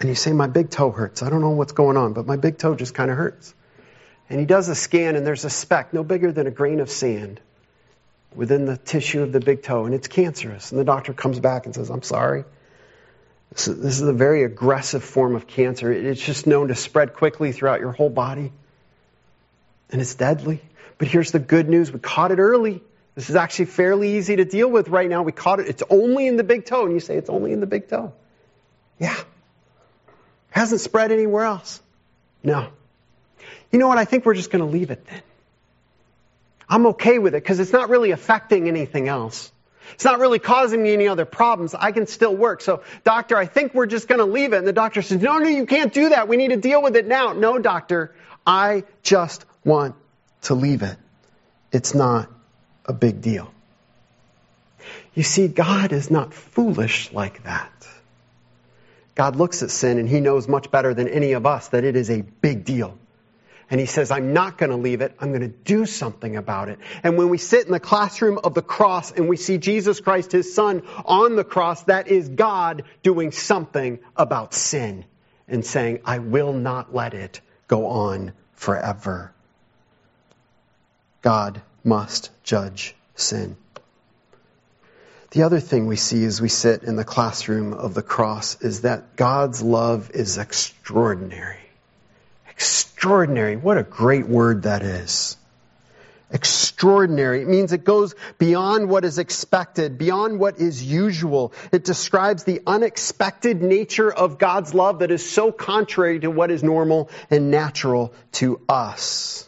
and 0.00 0.08
you 0.08 0.14
say, 0.14 0.32
My 0.32 0.46
big 0.46 0.70
toe 0.70 0.90
hurts. 0.90 1.22
I 1.22 1.30
don't 1.30 1.40
know 1.40 1.50
what's 1.50 1.72
going 1.72 1.96
on, 1.96 2.12
but 2.12 2.26
my 2.26 2.36
big 2.36 2.58
toe 2.58 2.74
just 2.74 2.94
kind 2.94 3.10
of 3.10 3.16
hurts. 3.16 3.54
And 4.30 4.38
he 4.38 4.46
does 4.46 4.68
a 4.68 4.74
scan 4.74 5.16
and 5.16 5.26
there's 5.26 5.44
a 5.44 5.50
speck 5.50 5.92
no 5.92 6.04
bigger 6.04 6.30
than 6.30 6.46
a 6.46 6.50
grain 6.50 6.80
of 6.80 6.90
sand 6.90 7.40
within 8.34 8.66
the 8.66 8.76
tissue 8.76 9.22
of 9.22 9.32
the 9.32 9.40
big 9.40 9.62
toe 9.62 9.86
and 9.86 9.94
it's 9.94 10.06
cancerous. 10.06 10.70
And 10.70 10.78
the 10.78 10.84
doctor 10.84 11.12
comes 11.12 11.40
back 11.40 11.66
and 11.66 11.74
says, 11.74 11.90
I'm 11.90 12.02
sorry. 12.02 12.44
This 13.50 13.66
is 13.68 14.02
a 14.02 14.12
very 14.12 14.44
aggressive 14.44 15.02
form 15.02 15.34
of 15.34 15.46
cancer. 15.46 15.90
It's 15.90 16.24
just 16.24 16.46
known 16.46 16.68
to 16.68 16.74
spread 16.74 17.14
quickly 17.14 17.52
throughout 17.52 17.80
your 17.80 17.92
whole 17.92 18.10
body 18.10 18.52
and 19.90 20.00
it's 20.00 20.14
deadly. 20.14 20.60
But 20.98 21.08
here's 21.08 21.30
the 21.30 21.38
good 21.38 21.68
news 21.68 21.90
we 21.90 22.00
caught 22.00 22.30
it 22.30 22.38
early. 22.38 22.82
This 23.18 23.30
is 23.30 23.34
actually 23.34 23.64
fairly 23.64 24.16
easy 24.16 24.36
to 24.36 24.44
deal 24.44 24.70
with 24.70 24.90
right 24.90 25.10
now. 25.10 25.24
We 25.24 25.32
caught 25.32 25.58
it. 25.58 25.66
It's 25.66 25.82
only 25.90 26.28
in 26.28 26.36
the 26.36 26.44
big 26.44 26.66
toe. 26.66 26.84
And 26.84 26.94
you 26.94 27.00
say, 27.00 27.16
it's 27.16 27.28
only 27.28 27.50
in 27.50 27.58
the 27.58 27.66
big 27.66 27.88
toe. 27.88 28.12
Yeah. 29.00 29.18
It 29.18 29.24
Hasn't 30.52 30.80
spread 30.80 31.10
anywhere 31.10 31.42
else. 31.42 31.82
No. 32.44 32.68
You 33.72 33.80
know 33.80 33.88
what? 33.88 33.98
I 33.98 34.04
think 34.04 34.24
we're 34.24 34.34
just 34.34 34.52
going 34.52 34.64
to 34.64 34.70
leave 34.70 34.92
it 34.92 35.04
then. 35.04 35.20
I'm 36.68 36.86
okay 36.86 37.18
with 37.18 37.34
it 37.34 37.42
because 37.42 37.58
it's 37.58 37.72
not 37.72 37.88
really 37.88 38.12
affecting 38.12 38.68
anything 38.68 39.08
else. 39.08 39.50
It's 39.94 40.04
not 40.04 40.20
really 40.20 40.38
causing 40.38 40.80
me 40.80 40.92
any 40.92 41.08
other 41.08 41.24
problems. 41.24 41.74
I 41.74 41.90
can 41.90 42.06
still 42.06 42.36
work. 42.36 42.60
So, 42.60 42.84
doctor, 43.02 43.36
I 43.36 43.46
think 43.46 43.74
we're 43.74 43.86
just 43.86 44.06
going 44.06 44.20
to 44.20 44.26
leave 44.26 44.52
it. 44.52 44.58
And 44.58 44.66
the 44.66 44.72
doctor 44.72 45.02
says, 45.02 45.20
no, 45.20 45.38
no, 45.38 45.48
you 45.48 45.66
can't 45.66 45.92
do 45.92 46.10
that. 46.10 46.28
We 46.28 46.36
need 46.36 46.50
to 46.50 46.56
deal 46.56 46.80
with 46.80 46.94
it 46.94 47.08
now. 47.08 47.32
No, 47.32 47.58
doctor, 47.58 48.14
I 48.46 48.84
just 49.02 49.44
want 49.64 49.96
to 50.42 50.54
leave 50.54 50.82
it. 50.82 50.96
It's 51.72 51.96
not 51.96 52.30
a 52.88 52.92
big 52.92 53.20
deal. 53.20 53.52
You 55.14 55.22
see, 55.22 55.46
God 55.46 55.92
is 55.92 56.10
not 56.10 56.34
foolish 56.34 57.12
like 57.12 57.44
that. 57.44 57.72
God 59.14 59.36
looks 59.36 59.62
at 59.62 59.70
sin 59.70 59.98
and 59.98 60.08
he 60.08 60.20
knows 60.20 60.48
much 60.48 60.70
better 60.70 60.94
than 60.94 61.08
any 61.08 61.32
of 61.32 61.44
us 61.44 61.68
that 61.68 61.84
it 61.84 61.96
is 61.96 62.08
a 62.08 62.22
big 62.22 62.64
deal. 62.64 62.96
And 63.70 63.78
he 63.78 63.86
says, 63.86 64.10
I'm 64.10 64.32
not 64.32 64.56
going 64.56 64.70
to 64.70 64.76
leave 64.76 65.02
it. 65.02 65.14
I'm 65.20 65.30
going 65.30 65.42
to 65.42 65.48
do 65.48 65.84
something 65.84 66.36
about 66.36 66.70
it. 66.70 66.78
And 67.02 67.18
when 67.18 67.28
we 67.28 67.36
sit 67.36 67.66
in 67.66 67.72
the 67.72 67.80
classroom 67.80 68.38
of 68.42 68.54
the 68.54 68.62
cross 68.62 69.12
and 69.12 69.28
we 69.28 69.36
see 69.36 69.58
Jesus 69.58 70.00
Christ, 70.00 70.32
his 70.32 70.54
son, 70.54 70.82
on 71.04 71.36
the 71.36 71.44
cross, 71.44 71.82
that 71.84 72.08
is 72.08 72.28
God 72.28 72.84
doing 73.02 73.32
something 73.32 73.98
about 74.16 74.54
sin 74.54 75.04
and 75.48 75.66
saying, 75.66 76.00
I 76.04 76.20
will 76.20 76.52
not 76.54 76.94
let 76.94 77.12
it 77.12 77.42
go 77.66 77.88
on 77.88 78.32
forever. 78.54 79.34
God 81.20 81.60
must 81.88 82.30
judge 82.44 82.94
sin. 83.16 83.56
The 85.30 85.42
other 85.42 85.60
thing 85.60 85.86
we 85.86 85.96
see 85.96 86.24
as 86.24 86.40
we 86.40 86.48
sit 86.48 86.84
in 86.84 86.96
the 86.96 87.04
classroom 87.04 87.74
of 87.74 87.92
the 87.94 88.02
cross 88.02 88.62
is 88.62 88.82
that 88.82 89.16
God's 89.16 89.60
love 89.60 90.10
is 90.14 90.38
extraordinary. 90.38 91.58
Extraordinary. 92.50 93.56
What 93.56 93.76
a 93.76 93.82
great 93.82 94.26
word 94.26 94.62
that 94.62 94.82
is. 94.82 95.36
Extraordinary. 96.30 97.42
It 97.42 97.48
means 97.48 97.72
it 97.72 97.84
goes 97.84 98.14
beyond 98.38 98.88
what 98.88 99.04
is 99.04 99.18
expected, 99.18 99.96
beyond 99.96 100.38
what 100.38 100.58
is 100.58 100.82
usual. 100.82 101.52
It 101.72 101.84
describes 101.84 102.44
the 102.44 102.60
unexpected 102.66 103.62
nature 103.62 104.12
of 104.12 104.38
God's 104.38 104.74
love 104.74 104.98
that 104.98 105.10
is 105.10 105.28
so 105.28 105.52
contrary 105.52 106.20
to 106.20 106.30
what 106.30 106.50
is 106.50 106.62
normal 106.62 107.10
and 107.30 107.50
natural 107.50 108.12
to 108.32 108.60
us. 108.68 109.47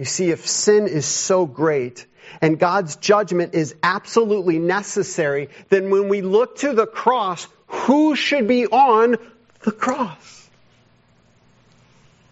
You 0.00 0.06
see, 0.06 0.30
if 0.30 0.48
sin 0.48 0.86
is 0.86 1.04
so 1.04 1.44
great 1.44 2.06
and 2.40 2.58
God's 2.58 2.96
judgment 2.96 3.54
is 3.54 3.74
absolutely 3.82 4.58
necessary, 4.58 5.50
then 5.68 5.90
when 5.90 6.08
we 6.08 6.22
look 6.22 6.56
to 6.60 6.72
the 6.72 6.86
cross, 6.86 7.46
Who 7.66 8.16
should 8.16 8.48
be 8.48 8.66
on 8.66 9.18
the 9.60 9.72
cross? 9.72 10.48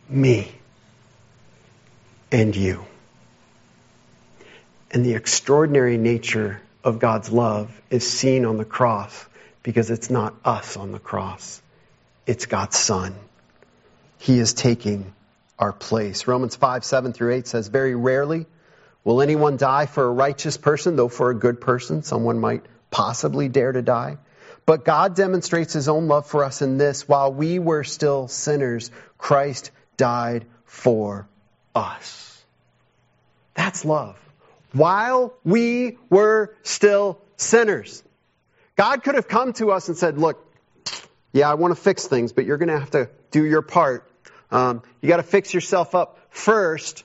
Me 0.08 0.50
and 2.32 2.56
you. 2.56 2.86
And 4.90 5.04
the 5.04 5.12
extraordinary 5.12 5.98
nature 5.98 6.62
of 6.82 6.98
God's 6.98 7.30
love 7.30 7.78
is 7.90 8.10
seen 8.10 8.46
on 8.46 8.56
the 8.56 8.64
cross 8.64 9.26
because 9.62 9.90
it's 9.90 10.08
not 10.08 10.34
us 10.42 10.78
on 10.78 10.90
the 10.90 10.98
cross. 10.98 11.60
It's 12.26 12.46
God's 12.46 12.78
Son. 12.78 13.14
He 14.16 14.38
is 14.38 14.54
taking 14.54 15.12
our 15.58 15.72
place. 15.72 16.26
Romans 16.26 16.56
5, 16.56 16.84
7 16.84 17.12
through 17.12 17.34
8 17.34 17.46
says, 17.46 17.68
Very 17.68 17.94
rarely 17.94 18.46
will 19.04 19.22
anyone 19.22 19.56
die 19.56 19.86
for 19.86 20.04
a 20.04 20.12
righteous 20.12 20.56
person, 20.56 20.96
though 20.96 21.08
for 21.08 21.30
a 21.30 21.34
good 21.34 21.60
person, 21.60 22.02
someone 22.02 22.38
might 22.38 22.64
possibly 22.90 23.48
dare 23.48 23.72
to 23.72 23.82
die. 23.82 24.18
But 24.66 24.84
God 24.84 25.16
demonstrates 25.16 25.72
his 25.72 25.88
own 25.88 26.08
love 26.08 26.26
for 26.26 26.44
us 26.44 26.60
in 26.60 26.76
this 26.76 27.08
while 27.08 27.32
we 27.32 27.58
were 27.58 27.84
still 27.84 28.28
sinners, 28.28 28.90
Christ 29.16 29.70
died 29.96 30.44
for 30.64 31.26
us. 31.74 32.44
That's 33.54 33.84
love. 33.84 34.18
While 34.72 35.34
we 35.42 35.98
were 36.10 36.54
still 36.62 37.18
sinners. 37.36 38.02
God 38.76 39.02
could 39.02 39.14
have 39.14 39.26
come 39.26 39.54
to 39.54 39.72
us 39.72 39.88
and 39.88 39.96
said, 39.96 40.18
Look, 40.18 40.44
yeah, 41.32 41.50
I 41.50 41.54
want 41.54 41.74
to 41.74 41.80
fix 41.80 42.06
things, 42.06 42.32
but 42.32 42.44
you're 42.44 42.58
going 42.58 42.68
to 42.68 42.78
have 42.78 42.90
to 42.90 43.10
do 43.30 43.44
your 43.44 43.62
part. 43.62 44.08
Um, 44.50 44.82
you 45.00 45.08
got 45.08 45.18
to 45.18 45.22
fix 45.22 45.52
yourself 45.52 45.94
up 45.94 46.18
first. 46.30 47.04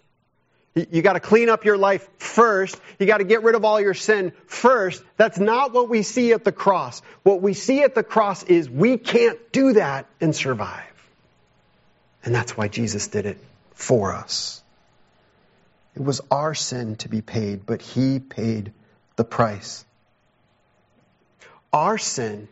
You 0.75 1.03
got 1.03 1.13
to 1.13 1.19
clean 1.19 1.49
up 1.49 1.65
your 1.65 1.77
life 1.77 2.07
first. 2.17 2.79
You 2.97 3.05
got 3.05 3.19
to 3.19 3.25
get 3.25 3.43
rid 3.43 3.53
of 3.53 3.63
all 3.63 3.79
your 3.79 3.93
sin 3.93 4.33
first. 4.47 5.03
That's 5.17 5.37
not 5.37 5.71
what 5.71 5.87
we 5.87 6.01
see 6.01 6.33
at 6.33 6.43
the 6.43 6.51
cross. 6.51 7.01
What 7.21 7.41
we 7.41 7.53
see 7.53 7.83
at 7.83 7.93
the 7.93 8.03
cross 8.03 8.43
is 8.43 8.69
we 8.69 8.97
can't 8.97 9.51
do 9.51 9.73
that 9.73 10.07
and 10.19 10.35
survive. 10.35 10.83
And 12.23 12.33
that's 12.33 12.57
why 12.57 12.69
Jesus 12.69 13.07
did 13.07 13.27
it 13.27 13.37
for 13.73 14.13
us. 14.13 14.63
It 15.95 16.03
was 16.03 16.21
our 16.31 16.55
sin 16.55 16.95
to 16.97 17.09
be 17.09 17.21
paid, 17.21 17.67
but 17.67 17.81
He 17.81 18.19
paid 18.19 18.73
the 19.15 19.23
price. 19.23 19.85
Our 21.71 21.99
sin 21.99 22.47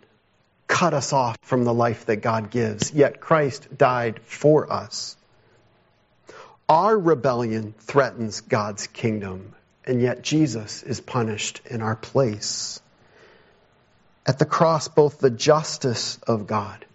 cut 0.71 0.93
us 0.93 1.11
off 1.11 1.37
from 1.41 1.65
the 1.65 1.73
life 1.73 2.05
that 2.05 2.17
God 2.17 2.49
gives, 2.49 2.93
yet 2.93 3.19
Christ 3.19 3.77
died 3.77 4.21
for 4.21 4.71
us. 4.71 5.17
Our 6.69 6.97
rebellion 6.97 7.73
threatens 7.77 8.39
God's 8.39 8.87
kingdom, 8.87 9.53
and 9.85 10.01
yet 10.01 10.23
Jesus 10.23 10.81
is 10.81 11.01
punished 11.01 11.59
in 11.65 11.81
our 11.81 11.97
place. 11.97 12.79
At 14.25 14.39
the 14.39 14.45
cross, 14.45 14.87
both 14.87 15.19
the 15.19 15.29
justice 15.29 16.17
of 16.25 16.47
God 16.47 16.85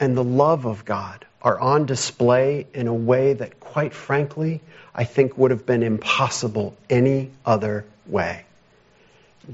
and 0.00 0.16
the 0.16 0.24
love 0.24 0.64
of 0.64 0.86
God 0.86 1.26
are 1.42 1.60
on 1.60 1.84
display 1.84 2.66
in 2.72 2.86
a 2.86 2.94
way 2.94 3.34
that, 3.34 3.60
quite 3.60 3.92
frankly, 3.92 4.62
I 4.94 5.04
think 5.04 5.36
would 5.36 5.50
have 5.50 5.66
been 5.66 5.82
impossible 5.82 6.74
any 6.88 7.32
other 7.44 7.84
way. 8.06 8.46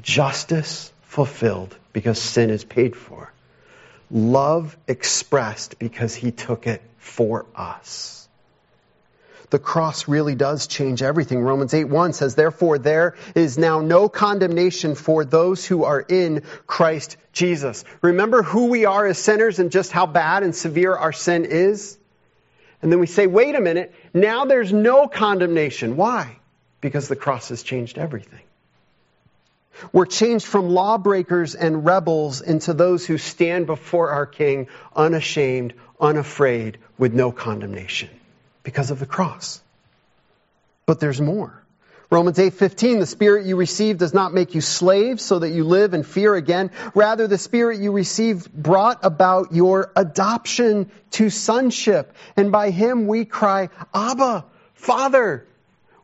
Justice 0.01 0.93
fulfilled 1.03 1.77
because 1.93 2.23
sin 2.23 2.51
is 2.51 2.63
paid 2.63 2.95
for. 2.95 3.33
Love 4.11 4.77
expressed 4.89 5.79
because 5.79 6.15
he 6.15 6.33
took 6.33 6.67
it 6.67 6.83
for 6.99 7.47
us 7.55 8.21
the 9.51 9.59
cross 9.59 10.09
really 10.09 10.35
does 10.35 10.67
change 10.69 11.03
everything. 11.03 11.41
Romans 11.41 11.75
8 11.75 11.85
1 11.85 12.13
says, 12.13 12.35
Therefore, 12.35 12.79
there 12.79 13.17
is 13.35 13.59
now 13.59 13.81
no 13.81 14.09
condemnation 14.09 14.95
for 14.95 15.25
those 15.25 15.67
who 15.67 15.85
are 15.85 16.01
in 16.01 16.45
Christ 16.67 17.17
Jesus. 17.33 17.85
Remember 18.01 18.43
who 18.43 18.67
we 18.67 18.85
are 18.85 19.07
as 19.07 19.19
sinners 19.19 19.59
and 19.59 19.71
just 19.71 19.91
how 19.93 20.07
bad 20.07 20.45
and 20.45 20.55
severe 20.55 20.95
our 20.95 21.13
sin 21.13 21.45
is? 21.45 21.99
And 22.81 22.91
then 22.91 23.01
we 23.01 23.07
say, 23.07 23.27
wait 23.27 23.55
a 23.57 23.61
minute, 23.61 23.95
now 24.15 24.47
there's 24.47 24.73
no 24.73 25.07
condemnation. 25.07 25.97
Why? 25.97 26.39
Because 26.81 27.09
the 27.09 27.17
cross 27.17 27.51
has 27.51 27.63
changed 27.63 27.99
everything. 27.99 28.41
We're 29.93 30.07
changed 30.07 30.47
from 30.47 30.69
lawbreakers 30.71 31.55
and 31.55 31.85
rebels 31.85 32.41
into 32.41 32.75
those 32.75 33.07
who 33.07 33.19
stand 33.19 33.67
before 33.67 34.11
our 34.11 34.27
King 34.27 34.69
unashamed, 34.95 35.75
unafraid, 36.01 36.79
with 36.99 37.15
no 37.15 37.33
condemnation 37.33 38.11
because 38.63 38.91
of 38.91 38.99
the 38.99 39.07
cross. 39.07 39.61
But 40.87 41.01
there's 41.01 41.21
more. 41.21 41.61
Romans 42.11 42.39
8:15 42.39 42.99
the 42.99 43.07
spirit 43.07 43.47
you 43.47 43.55
received 43.55 44.01
does 44.01 44.13
not 44.13 44.35
make 44.35 44.57
you 44.57 44.61
slaves 44.61 45.23
so 45.23 45.39
that 45.39 45.51
you 45.51 45.63
live 45.63 45.95
in 45.95 46.03
fear 46.03 46.35
again 46.35 46.73
rather 46.93 47.29
the 47.29 47.39
spirit 47.39 47.79
you 47.79 47.93
received 47.93 48.53
brought 48.53 48.99
about 49.05 49.55
your 49.55 49.93
adoption 49.95 50.91
to 51.13 51.31
sonship 51.31 52.13
and 52.37 52.51
by 52.51 52.71
him 52.71 53.07
we 53.07 53.25
cry 53.25 53.69
abba 53.95 54.45
father 54.75 55.47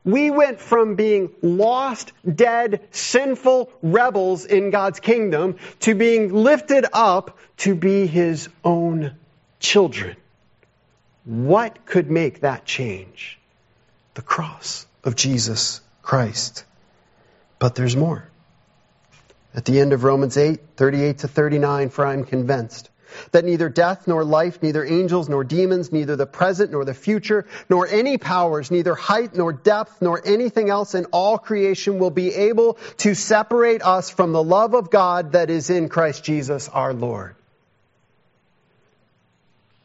we 0.06 0.30
went 0.30 0.58
from 0.58 0.94
being 0.94 1.30
lost 1.42 2.14
dead 2.24 2.88
sinful 2.92 3.70
rebels 3.82 4.46
in 4.46 4.70
God's 4.70 5.00
kingdom 5.00 5.56
to 5.80 5.94
being 5.94 6.32
lifted 6.32 6.86
up 6.94 7.38
to 7.58 7.74
be 7.74 8.06
his 8.06 8.48
own 8.64 9.16
children 9.60 10.16
what 11.26 11.84
could 11.84 12.08
make 12.08 12.40
that 12.40 12.64
change? 12.64 13.38
The 14.14 14.22
cross 14.22 14.86
of 15.02 15.16
Jesus 15.16 15.80
Christ. 16.00 16.64
But 17.58 17.74
there's 17.74 17.96
more. 17.96 18.28
At 19.52 19.64
the 19.64 19.80
end 19.80 19.92
of 19.92 20.04
Romans 20.04 20.36
8, 20.36 20.60
38 20.76 21.18
to 21.18 21.28
39, 21.28 21.88
for 21.90 22.06
I 22.06 22.12
am 22.12 22.24
convinced 22.24 22.90
that 23.32 23.44
neither 23.44 23.68
death 23.68 24.06
nor 24.06 24.24
life, 24.24 24.62
neither 24.62 24.84
angels 24.84 25.28
nor 25.28 25.44
demons, 25.44 25.92
neither 25.92 26.16
the 26.16 26.26
present 26.26 26.72
nor 26.72 26.84
the 26.84 26.94
future, 26.94 27.46
nor 27.68 27.86
any 27.86 28.18
powers, 28.18 28.70
neither 28.70 28.94
height 28.94 29.34
nor 29.34 29.52
depth, 29.52 30.00
nor 30.02 30.20
anything 30.24 30.70
else 30.70 30.94
in 30.94 31.06
all 31.06 31.38
creation 31.38 31.98
will 31.98 32.10
be 32.10 32.34
able 32.34 32.74
to 32.98 33.14
separate 33.14 33.82
us 33.82 34.10
from 34.10 34.32
the 34.32 34.42
love 34.42 34.74
of 34.74 34.90
God 34.90 35.32
that 35.32 35.50
is 35.50 35.70
in 35.70 35.88
Christ 35.88 36.24
Jesus 36.24 36.68
our 36.68 36.92
Lord. 36.92 37.36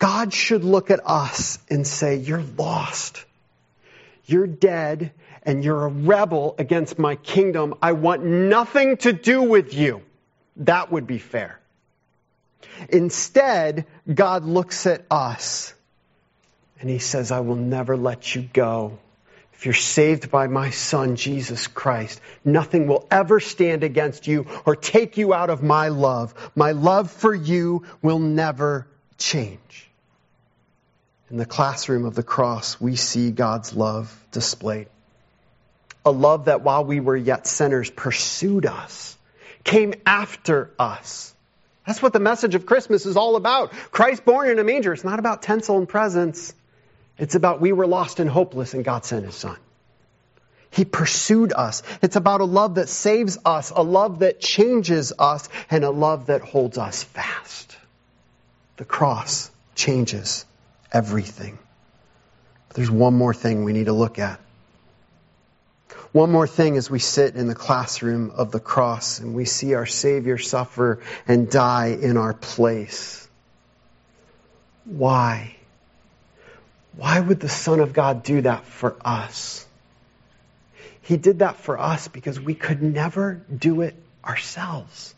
God 0.01 0.33
should 0.33 0.63
look 0.63 0.89
at 0.89 0.99
us 1.05 1.59
and 1.69 1.85
say, 1.85 2.15
You're 2.15 2.43
lost. 2.57 3.23
You're 4.25 4.47
dead 4.47 5.11
and 5.43 5.63
you're 5.63 5.85
a 5.85 5.89
rebel 5.89 6.55
against 6.57 6.97
my 6.97 7.15
kingdom. 7.15 7.75
I 7.83 7.91
want 7.91 8.23
nothing 8.23 8.97
to 8.97 9.13
do 9.13 9.43
with 9.43 9.73
you. 9.75 10.01
That 10.57 10.91
would 10.91 11.05
be 11.05 11.19
fair. 11.19 11.60
Instead, 12.89 13.85
God 14.13 14.43
looks 14.43 14.85
at 14.85 15.05
us 15.09 15.73
and 16.79 16.89
he 16.89 16.99
says, 16.99 17.31
I 17.31 17.41
will 17.41 17.55
never 17.55 17.95
let 17.95 18.33
you 18.33 18.41
go. 18.41 18.97
If 19.53 19.65
you're 19.65 19.73
saved 19.75 20.31
by 20.31 20.47
my 20.47 20.71
son, 20.71 21.15
Jesus 21.15 21.67
Christ, 21.67 22.19
nothing 22.43 22.87
will 22.87 23.07
ever 23.11 23.39
stand 23.39 23.83
against 23.83 24.25
you 24.25 24.47
or 24.65 24.75
take 24.75 25.17
you 25.17 25.35
out 25.35 25.51
of 25.51 25.61
my 25.61 25.89
love. 25.89 26.33
My 26.55 26.71
love 26.71 27.11
for 27.11 27.33
you 27.33 27.83
will 28.01 28.17
never 28.17 28.87
change. 29.19 29.87
In 31.29 31.37
the 31.37 31.45
classroom 31.45 32.05
of 32.05 32.15
the 32.15 32.23
cross, 32.23 32.81
we 32.81 32.95
see 32.95 33.29
God's 33.29 33.73
love 33.75 34.11
displayed. 34.31 34.87
A 36.03 36.11
love 36.11 36.45
that 36.45 36.61
while 36.61 36.83
we 36.83 36.99
were 36.99 37.15
yet 37.15 37.45
sinners 37.45 37.91
pursued 37.91 38.65
us, 38.65 39.15
came 39.63 39.93
after 40.05 40.71
us. 40.79 41.35
That's 41.85 42.01
what 42.01 42.13
the 42.13 42.19
message 42.19 42.55
of 42.55 42.65
Christmas 42.65 43.05
is 43.05 43.17
all 43.17 43.35
about. 43.35 43.71
Christ 43.91 44.23
born 44.23 44.49
in 44.49 44.59
a 44.59 44.63
manger. 44.63 44.93
It's 44.93 45.03
not 45.03 45.19
about 45.19 45.41
tinsel 45.41 45.77
and 45.77 45.89
presents. 45.89 46.53
It's 47.17 47.35
about 47.35 47.59
we 47.61 47.71
were 47.71 47.87
lost 47.87 48.19
and 48.19 48.29
hopeless 48.29 48.73
and 48.73 48.85
God 48.85 49.05
sent 49.05 49.25
his 49.25 49.35
son. 49.35 49.57
He 50.69 50.85
pursued 50.85 51.51
us. 51.51 51.83
It's 52.01 52.15
about 52.15 52.39
a 52.39 52.45
love 52.45 52.75
that 52.75 52.87
saves 52.87 53.37
us, 53.43 53.71
a 53.71 53.83
love 53.83 54.19
that 54.19 54.39
changes 54.39 55.11
us, 55.19 55.49
and 55.69 55.83
a 55.83 55.89
love 55.89 56.27
that 56.27 56.41
holds 56.41 56.77
us 56.77 57.03
fast. 57.03 57.75
The 58.77 58.85
cross 58.85 59.51
changes 59.75 60.45
everything. 60.91 61.59
But 62.69 62.77
there's 62.77 62.91
one 62.91 63.15
more 63.15 63.33
thing 63.33 63.65
we 63.65 63.73
need 63.73 63.87
to 63.87 63.93
look 63.93 64.17
at. 64.17 64.39
One 66.11 66.31
more 66.31 66.47
thing 66.47 66.77
as 66.77 66.89
we 66.89 66.99
sit 66.99 67.35
in 67.35 67.47
the 67.47 67.55
classroom 67.55 68.31
of 68.31 68.51
the 68.51 68.59
cross 68.59 69.19
and 69.19 69.33
we 69.33 69.45
see 69.45 69.73
our 69.73 69.85
Savior 69.85 70.37
suffer 70.37 70.99
and 71.27 71.49
die 71.49 71.97
in 72.01 72.17
our 72.17 72.33
place. 72.33 73.27
Why? 74.85 75.55
Why 76.95 77.19
would 77.19 77.39
the 77.39 77.49
Son 77.49 77.79
of 77.79 77.93
God 77.93 78.23
do 78.23 78.41
that 78.41 78.65
for 78.65 78.95
us? 79.03 79.65
He 81.01 81.17
did 81.17 81.39
that 81.39 81.57
for 81.57 81.79
us 81.79 82.07
because 82.07 82.39
we 82.39 82.55
could 82.55 82.81
never 82.81 83.41
do 83.55 83.81
it 83.81 83.95
ourselves. 84.23 85.15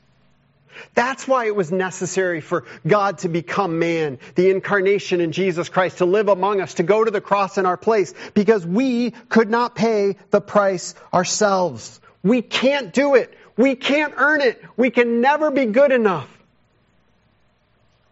That's 0.93 1.27
why 1.27 1.45
it 1.45 1.55
was 1.55 1.71
necessary 1.71 2.41
for 2.41 2.65
God 2.86 3.19
to 3.19 3.29
become 3.29 3.79
man, 3.79 4.19
the 4.36 4.49
incarnation 4.49 5.21
in 5.21 5.31
Jesus 5.31 5.69
Christ, 5.69 5.99
to 5.99 6.05
live 6.05 6.29
among 6.29 6.62
us, 6.62 6.75
to 6.75 6.83
go 6.83 7.03
to 7.03 7.12
the 7.12 7.21
cross 7.21 7.57
in 7.57 7.65
our 7.65 7.77
place, 7.77 8.13
because 8.33 8.65
we 8.65 9.12
could 9.12 9.49
not 9.49 9.75
pay 9.75 10.17
the 10.31 10.41
price 10.41 10.95
ourselves. 11.13 11.99
We 12.23 12.41
can't 12.41 12.93
do 12.93 13.15
it. 13.15 13.38
We 13.57 13.75
can't 13.75 14.13
earn 14.17 14.41
it. 14.41 14.63
We 14.77 14.89
can 14.89 15.21
never 15.21 15.51
be 15.51 15.65
good 15.65 15.91
enough. 15.91 16.29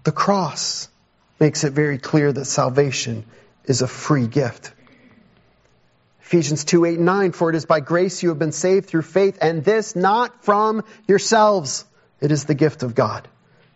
The 0.04 0.12
cross 0.12 0.89
makes 1.39 1.63
it 1.63 1.74
very 1.74 1.97
clear 1.97 2.32
that 2.32 2.45
salvation 2.45 3.26
is 3.65 3.82
a 3.82 3.88
free 3.88 4.28
gift. 4.28 4.71
Ephesians 6.21 6.63
2 6.63 6.86
8 6.86 7.00
9, 7.00 7.32
for 7.34 7.50
it 7.50 7.56
is 7.56 7.65
by 7.65 7.82
grace 7.82 8.24
you 8.24 8.30
have 8.30 8.39
been 8.39 8.54
saved 8.54 8.88
through 8.88 9.02
faith, 9.02 9.38
and 9.41 9.65
this 9.65 9.95
not 9.95 10.45
from 10.45 10.84
yourselves. 11.08 11.84
It 12.22 12.32
is 12.32 12.46
the 12.46 12.54
gift 12.54 12.84
of 12.84 12.96
God, 12.96 13.28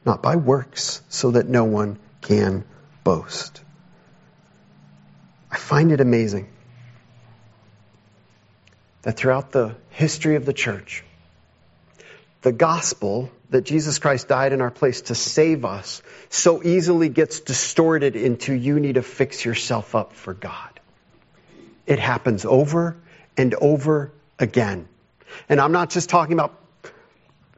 not 0.06 0.22
by 0.22 0.36
works, 0.36 1.02
so 1.10 1.32
that 1.32 1.50
no 1.50 1.66
one 1.66 1.98
can 2.22 2.64
boast. 3.04 3.62
I 5.52 5.58
find 5.58 5.92
it 5.92 6.00
amazing 6.00 6.48
that 9.02 9.18
throughout 9.18 9.52
the 9.52 9.76
history 9.90 10.36
of 10.36 10.46
the 10.46 10.54
church, 10.54 11.04
the 12.42 12.52
gospel 12.52 13.32
that 13.50 13.62
Jesus 13.62 14.00
Christ 14.00 14.28
died 14.28 14.54
in 14.54 14.62
our 14.62 14.72
place 14.72 15.02
to 15.02 15.16
save 15.16 15.66
us 15.66 16.02
so 16.30 16.64
easily 16.64 17.10
gets 17.10 17.40
distorted 17.40 18.16
into 18.16 18.54
you 18.54 18.80
need 18.80 18.96
to 18.96 19.02
fix 19.02 19.46
yourself 19.46 19.96
up 19.96 20.14
for 20.14 20.34
God. 20.34 20.80
It 21.86 22.00
happens 22.00 22.46
over 22.46 22.98
and 23.38 23.54
over 23.56 24.12
again. 24.40 24.88
And 25.50 25.60
I'm 25.60 25.72
not 25.72 25.90
just 25.90 26.10
talking 26.10 26.34
about 26.34 26.60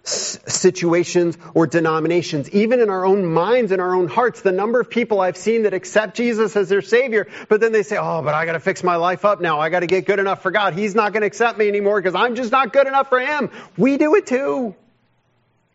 situations 0.08 1.38
or 1.54 1.68
denominations, 1.68 2.50
even 2.52 2.80
in 2.80 2.90
our 2.90 3.06
own 3.06 3.26
minds 3.26 3.72
and 3.72 3.82
our 3.82 3.94
own 3.96 4.08
hearts, 4.08 4.42
the 4.42 4.52
number 4.52 4.80
of 4.80 4.90
people 4.90 5.20
I've 5.20 5.38
seen 5.38 5.64
that 5.64 5.74
accept 5.74 6.16
Jesus 6.16 6.56
as 6.56 6.70
their 6.70 6.82
Savior, 6.82 7.28
but 7.50 7.60
then 7.60 7.72
they 7.72 7.84
say, 7.84 7.98
oh, 7.98 8.22
but 8.22 8.34
I 8.34 8.46
gotta 8.46 8.60
fix 8.60 8.84
my 8.84 8.96
life 8.96 9.26
up 9.26 9.42
now. 9.42 9.60
I 9.60 9.70
gotta 9.70 9.88
get 9.88 10.06
good 10.06 10.20
enough 10.20 10.42
for 10.42 10.52
God. 10.52 10.74
He's 10.74 10.96
not 10.96 11.14
gonna 11.14 11.26
accept 11.26 11.58
me 11.58 11.68
anymore 11.68 12.02
because 12.02 12.16
I'm 12.16 12.36
just 12.36 12.52
not 12.52 12.74
good 12.74 12.88
enough 12.88 13.10
for 13.10 13.20
Him. 13.20 13.50
We 13.78 13.98
do 13.98 14.16
it 14.16 14.28
too. 14.28 14.76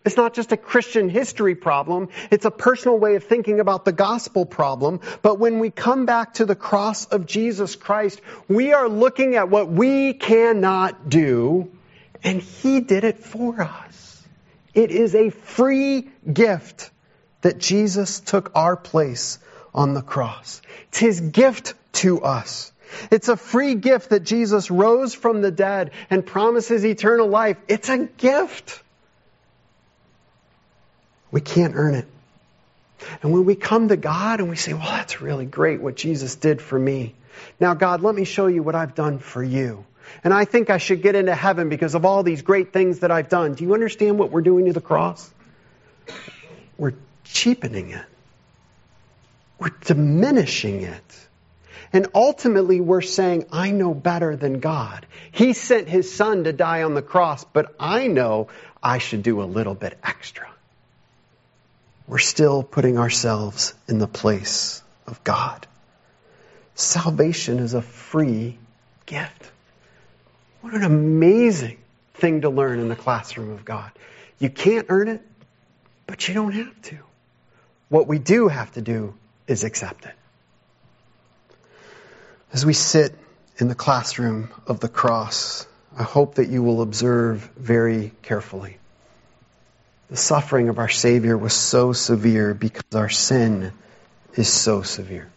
It's 0.04 0.16
not 0.16 0.34
just 0.34 0.50
a 0.50 0.56
Christian 0.56 1.08
history 1.08 1.54
problem. 1.54 2.08
It's 2.30 2.44
a 2.44 2.50
personal 2.50 2.98
way 2.98 3.14
of 3.14 3.24
thinking 3.24 3.60
about 3.60 3.84
the 3.84 3.92
gospel 3.92 4.44
problem. 4.44 5.00
But 5.22 5.38
when 5.38 5.60
we 5.60 5.70
come 5.70 6.06
back 6.06 6.34
to 6.34 6.44
the 6.44 6.56
cross 6.56 7.04
of 7.06 7.26
Jesus 7.26 7.76
Christ, 7.76 8.20
we 8.48 8.72
are 8.72 8.88
looking 8.88 9.36
at 9.36 9.48
what 9.48 9.68
we 9.68 10.12
cannot 10.12 11.08
do, 11.08 11.70
and 12.24 12.40
He 12.40 12.80
did 12.80 13.04
it 13.04 13.20
for 13.20 13.60
us. 13.60 14.01
It 14.74 14.90
is 14.90 15.14
a 15.14 15.30
free 15.30 16.08
gift 16.30 16.90
that 17.42 17.58
Jesus 17.58 18.20
took 18.20 18.52
our 18.54 18.76
place 18.76 19.38
on 19.74 19.94
the 19.94 20.02
cross. 20.02 20.62
It's 20.88 20.98
His 20.98 21.20
gift 21.20 21.74
to 21.94 22.22
us. 22.22 22.72
It's 23.11 23.28
a 23.28 23.37
free 23.37 23.74
gift 23.74 24.11
that 24.11 24.22
Jesus 24.22 24.70
rose 24.70 25.14
from 25.14 25.40
the 25.40 25.50
dead 25.50 25.92
and 26.11 26.24
promises 26.24 26.85
eternal 26.85 27.26
life. 27.26 27.56
It's 27.68 27.88
a 27.88 28.06
gift. 28.06 28.82
We 31.30 31.40
can't 31.40 31.74
earn 31.74 31.94
it. 31.94 32.06
And 33.22 33.32
when 33.32 33.44
we 33.44 33.54
come 33.56 33.88
to 33.88 33.96
God 33.96 34.40
and 34.40 34.48
we 34.48 34.56
say, 34.56 34.74
well, 34.74 34.82
that's 34.82 35.20
really 35.20 35.46
great 35.46 35.80
what 35.80 35.96
Jesus 35.96 36.37
did 36.37 36.61
for 36.61 36.78
me. 36.78 37.14
Now, 37.58 37.74
God, 37.74 38.02
let 38.02 38.14
me 38.14 38.24
show 38.24 38.46
you 38.46 38.62
what 38.62 38.74
I've 38.74 38.94
done 38.94 39.18
for 39.18 39.42
you. 39.42 39.85
And 40.25 40.33
I 40.33 40.44
think 40.44 40.70
I 40.70 40.79
should 40.79 41.03
get 41.03 41.14
into 41.14 41.35
heaven 41.35 41.68
because 41.68 41.94
of 41.94 42.05
all 42.05 42.22
these 42.22 42.42
great 42.42 42.72
things 42.72 43.01
that 43.01 43.11
I've 43.11 43.29
done. 43.29 43.55
Do 43.55 43.64
you 43.64 43.75
understand 43.75 44.18
what 44.18 44.31
we're 44.31 44.42
doing 44.42 44.66
to 44.66 44.72
the 44.72 44.81
cross? 44.81 45.31
We're 46.79 46.94
cheapening 47.25 47.90
it. 47.90 48.05
We're 49.59 49.72
diminishing 49.85 50.83
it. 50.83 51.29
And 51.92 52.09
ultimately, 52.14 52.81
we're 52.81 53.03
saying, 53.03 53.46
I 53.53 53.70
know 53.70 53.92
better 53.92 54.35
than 54.35 54.61
God. 54.61 55.07
He 55.31 55.53
sent 55.53 55.88
His 55.88 56.12
Son 56.12 56.44
to 56.44 56.53
die 56.53 56.83
on 56.85 56.94
the 56.94 57.03
cross, 57.03 57.44
but 57.44 57.75
I 57.79 58.07
know 58.07 58.48
I 58.83 58.98
should 58.98 59.22
do 59.22 59.42
a 59.42 59.44
little 59.44 59.75
bit 59.75 59.98
extra 60.03 60.48
we're 62.07 62.18
still 62.18 62.62
putting 62.62 62.98
ourselves 62.98 63.75
in 63.88 63.98
the 63.98 64.07
place 64.07 64.83
of 65.07 65.22
God. 65.25 65.66
Salvation 66.75 67.59
is 67.59 67.75
a 67.75 67.83
free 67.83 68.59
gift. 69.07 69.51
What 70.62 70.75
an 70.75 70.85
amazing 70.85 71.79
thing 72.14 72.42
to 72.42 72.51
learn 72.51 72.79
in 72.79 72.88
the 72.88 72.96
classroom 72.96 73.51
of 73.51 73.64
God. 73.64 73.90
You 74.38 74.48
can't 74.48 74.87
earn 74.88 75.09
it, 75.09 75.20
but 76.07 76.27
you 76.27 76.35
don't 76.35 76.53
have 76.53 76.83
to. 76.83 76.98
What 77.88 78.07
we 78.07 78.18
do 78.18 78.48
have 78.48 78.72
to 78.72 78.81
do 78.81 79.14
is 79.46 79.64
accept 79.64 80.07
it. 80.07 80.14
As 82.53 82.64
we 82.64 82.72
sit 82.75 83.14
in 83.59 83.68
the 83.68 83.75
classroom 83.75 84.51
of 84.66 84.79
the 84.79 84.88
cross, 84.88 85.66
I 85.98 86.05
hope 86.05 86.37
that 86.37 86.48
you 86.48 86.62
will 86.62 86.81
observe 86.81 87.51
very 87.57 88.12
carefully. 88.22 88.79
The 90.11 90.16
suffering 90.16 90.68
of 90.68 90.79
our 90.79 90.88
Savior 90.88 91.37
was 91.37 91.55
so 91.55 91.92
severe 91.92 92.55
because 92.55 92.94
our 92.94 93.09
sin 93.09 93.72
is 94.35 94.53
so 94.53 94.83
severe. 94.83 95.29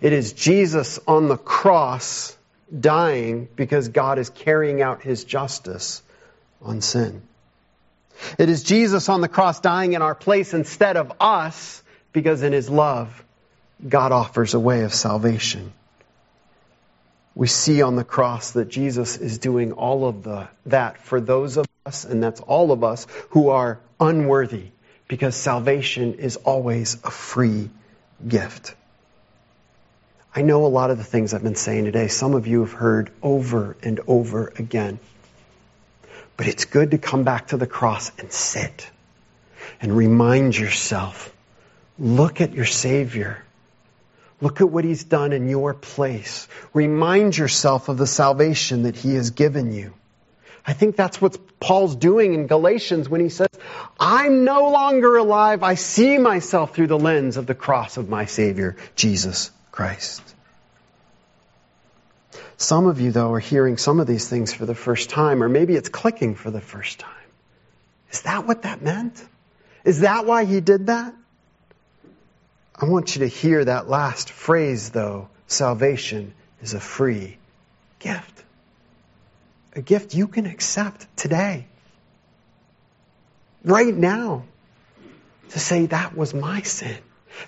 It 0.00 0.12
is 0.12 0.32
Jesus 0.32 0.98
on 1.06 1.28
the 1.28 1.36
cross 1.36 2.36
dying 2.78 3.48
because 3.56 3.88
God 3.88 4.18
is 4.18 4.30
carrying 4.30 4.82
out 4.82 5.02
his 5.02 5.24
justice 5.24 6.02
on 6.62 6.80
sin. 6.80 7.22
It 8.38 8.48
is 8.48 8.62
Jesus 8.62 9.08
on 9.08 9.20
the 9.20 9.28
cross 9.28 9.60
dying 9.60 9.94
in 9.94 10.02
our 10.02 10.14
place 10.14 10.54
instead 10.54 10.96
of 10.96 11.12
us 11.20 11.82
because 12.12 12.42
in 12.42 12.52
his 12.52 12.68
love, 12.68 13.24
God 13.86 14.12
offers 14.12 14.54
a 14.54 14.60
way 14.60 14.82
of 14.82 14.92
salvation. 14.92 15.72
We 17.34 17.46
see 17.46 17.80
on 17.80 17.96
the 17.96 18.04
cross 18.04 18.52
that 18.52 18.68
Jesus 18.68 19.16
is 19.16 19.38
doing 19.38 19.72
all 19.72 20.06
of 20.06 20.22
the, 20.22 20.48
that 20.66 20.98
for 20.98 21.20
those 21.20 21.56
of 21.56 21.66
us, 21.86 22.04
and 22.04 22.22
that's 22.22 22.40
all 22.40 22.72
of 22.72 22.84
us, 22.84 23.06
who 23.30 23.48
are 23.48 23.80
unworthy, 23.98 24.70
because 25.08 25.34
salvation 25.34 26.14
is 26.14 26.36
always 26.36 26.98
a 27.04 27.10
free 27.10 27.70
gift. 28.26 28.74
I 30.34 30.42
know 30.42 30.64
a 30.64 30.68
lot 30.68 30.90
of 30.90 30.98
the 30.98 31.04
things 31.04 31.34
I've 31.34 31.42
been 31.42 31.56
saying 31.56 31.86
today, 31.86 32.06
some 32.06 32.34
of 32.34 32.46
you 32.46 32.60
have 32.60 32.72
heard 32.72 33.10
over 33.20 33.76
and 33.82 34.00
over 34.06 34.52
again. 34.56 35.00
But 36.36 36.46
it's 36.46 36.66
good 36.66 36.92
to 36.92 36.98
come 36.98 37.24
back 37.24 37.48
to 37.48 37.56
the 37.56 37.66
cross 37.66 38.12
and 38.16 38.32
sit 38.32 38.88
and 39.80 39.96
remind 39.96 40.56
yourself 40.56 41.34
look 41.98 42.40
at 42.40 42.54
your 42.54 42.64
Savior. 42.64 43.42
Look 44.40 44.60
at 44.60 44.70
what 44.70 44.84
He's 44.84 45.04
done 45.04 45.32
in 45.32 45.48
your 45.48 45.74
place. 45.74 46.46
Remind 46.72 47.36
yourself 47.36 47.88
of 47.88 47.98
the 47.98 48.06
salvation 48.06 48.84
that 48.84 48.96
He 48.96 49.14
has 49.16 49.30
given 49.30 49.72
you. 49.72 49.92
I 50.64 50.74
think 50.74 50.94
that's 50.94 51.20
what 51.20 51.58
Paul's 51.58 51.96
doing 51.96 52.34
in 52.34 52.46
Galatians 52.46 53.08
when 53.08 53.20
he 53.20 53.30
says, 53.30 53.48
I'm 53.98 54.44
no 54.44 54.70
longer 54.70 55.16
alive. 55.16 55.62
I 55.62 55.74
see 55.74 56.18
myself 56.18 56.74
through 56.74 56.86
the 56.86 56.98
lens 56.98 57.38
of 57.38 57.46
the 57.46 57.54
cross 57.54 57.96
of 57.96 58.08
my 58.08 58.26
Savior, 58.26 58.76
Jesus 58.94 59.50
Christ. 59.72 60.22
Some 62.56 62.86
of 62.86 63.00
you, 63.00 63.10
though, 63.10 63.32
are 63.32 63.40
hearing 63.40 63.76
some 63.76 64.00
of 64.00 64.06
these 64.06 64.28
things 64.28 64.52
for 64.52 64.66
the 64.66 64.74
first 64.74 65.10
time, 65.10 65.42
or 65.42 65.48
maybe 65.48 65.74
it's 65.74 65.88
clicking 65.88 66.34
for 66.34 66.50
the 66.50 66.60
first 66.60 66.98
time. 66.98 67.10
Is 68.10 68.22
that 68.22 68.46
what 68.46 68.62
that 68.62 68.82
meant? 68.82 69.24
Is 69.84 70.00
that 70.00 70.26
why 70.26 70.44
he 70.44 70.60
did 70.60 70.86
that? 70.86 71.14
I 72.74 72.86
want 72.86 73.14
you 73.14 73.20
to 73.20 73.28
hear 73.28 73.64
that 73.64 73.88
last 73.88 74.30
phrase, 74.30 74.90
though. 74.90 75.28
Salvation 75.46 76.34
is 76.62 76.74
a 76.74 76.80
free 76.80 77.38
gift 77.98 78.44
a 79.74 79.82
gift 79.82 80.14
you 80.14 80.26
can 80.26 80.46
accept 80.46 81.06
today. 81.16 81.66
Right 83.64 83.94
now. 83.94 84.44
To 85.50 85.58
say 85.58 85.86
that 85.86 86.16
was 86.16 86.32
my 86.32 86.62
sin. 86.62 86.98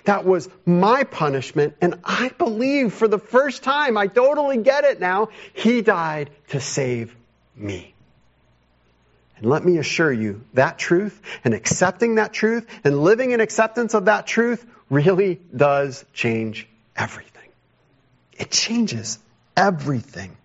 That 0.05 0.25
was 0.25 0.49
my 0.65 1.03
punishment. 1.03 1.75
And 1.81 1.99
I 2.03 2.29
believe 2.29 2.93
for 2.93 3.07
the 3.07 3.19
first 3.19 3.63
time, 3.63 3.97
I 3.97 4.07
totally 4.07 4.57
get 4.57 4.83
it 4.83 4.99
now, 4.99 5.29
He 5.53 5.81
died 5.81 6.29
to 6.49 6.59
save 6.59 7.15
me. 7.55 7.93
And 9.37 9.45
let 9.47 9.65
me 9.65 9.77
assure 9.77 10.11
you, 10.11 10.43
that 10.53 10.77
truth 10.77 11.19
and 11.43 11.53
accepting 11.53 12.15
that 12.15 12.33
truth 12.33 12.67
and 12.83 13.03
living 13.03 13.31
in 13.31 13.41
acceptance 13.41 13.93
of 13.93 14.05
that 14.05 14.27
truth 14.27 14.65
really 14.89 15.39
does 15.55 16.05
change 16.13 16.67
everything. 16.95 17.49
It 18.37 18.51
changes 18.51 19.19
everything. 19.55 20.35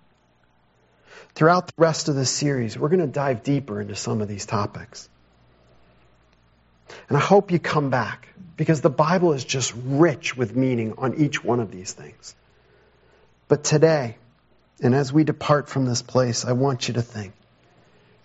Throughout 1.34 1.68
the 1.68 1.74
rest 1.76 2.08
of 2.08 2.16
this 2.16 2.30
series, 2.30 2.76
we're 2.76 2.88
going 2.88 3.00
to 3.00 3.06
dive 3.06 3.42
deeper 3.42 3.80
into 3.80 3.94
some 3.94 4.20
of 4.20 4.28
these 4.28 4.46
topics. 4.46 5.08
And 7.08 7.16
I 7.16 7.20
hope 7.20 7.52
you 7.52 7.58
come 7.58 7.90
back 7.90 8.27
because 8.58 8.80
the 8.80 8.90
Bible 8.90 9.32
is 9.32 9.44
just 9.44 9.72
rich 9.86 10.36
with 10.36 10.54
meaning 10.54 10.94
on 10.98 11.14
each 11.14 11.42
one 11.42 11.60
of 11.60 11.70
these 11.70 11.92
things. 11.92 12.34
But 13.46 13.64
today, 13.64 14.16
and 14.82 14.94
as 14.94 15.12
we 15.12 15.24
depart 15.24 15.68
from 15.68 15.86
this 15.86 16.02
place, 16.02 16.44
I 16.44 16.52
want 16.52 16.88
you 16.88 16.94
to 16.94 17.02
think 17.02 17.32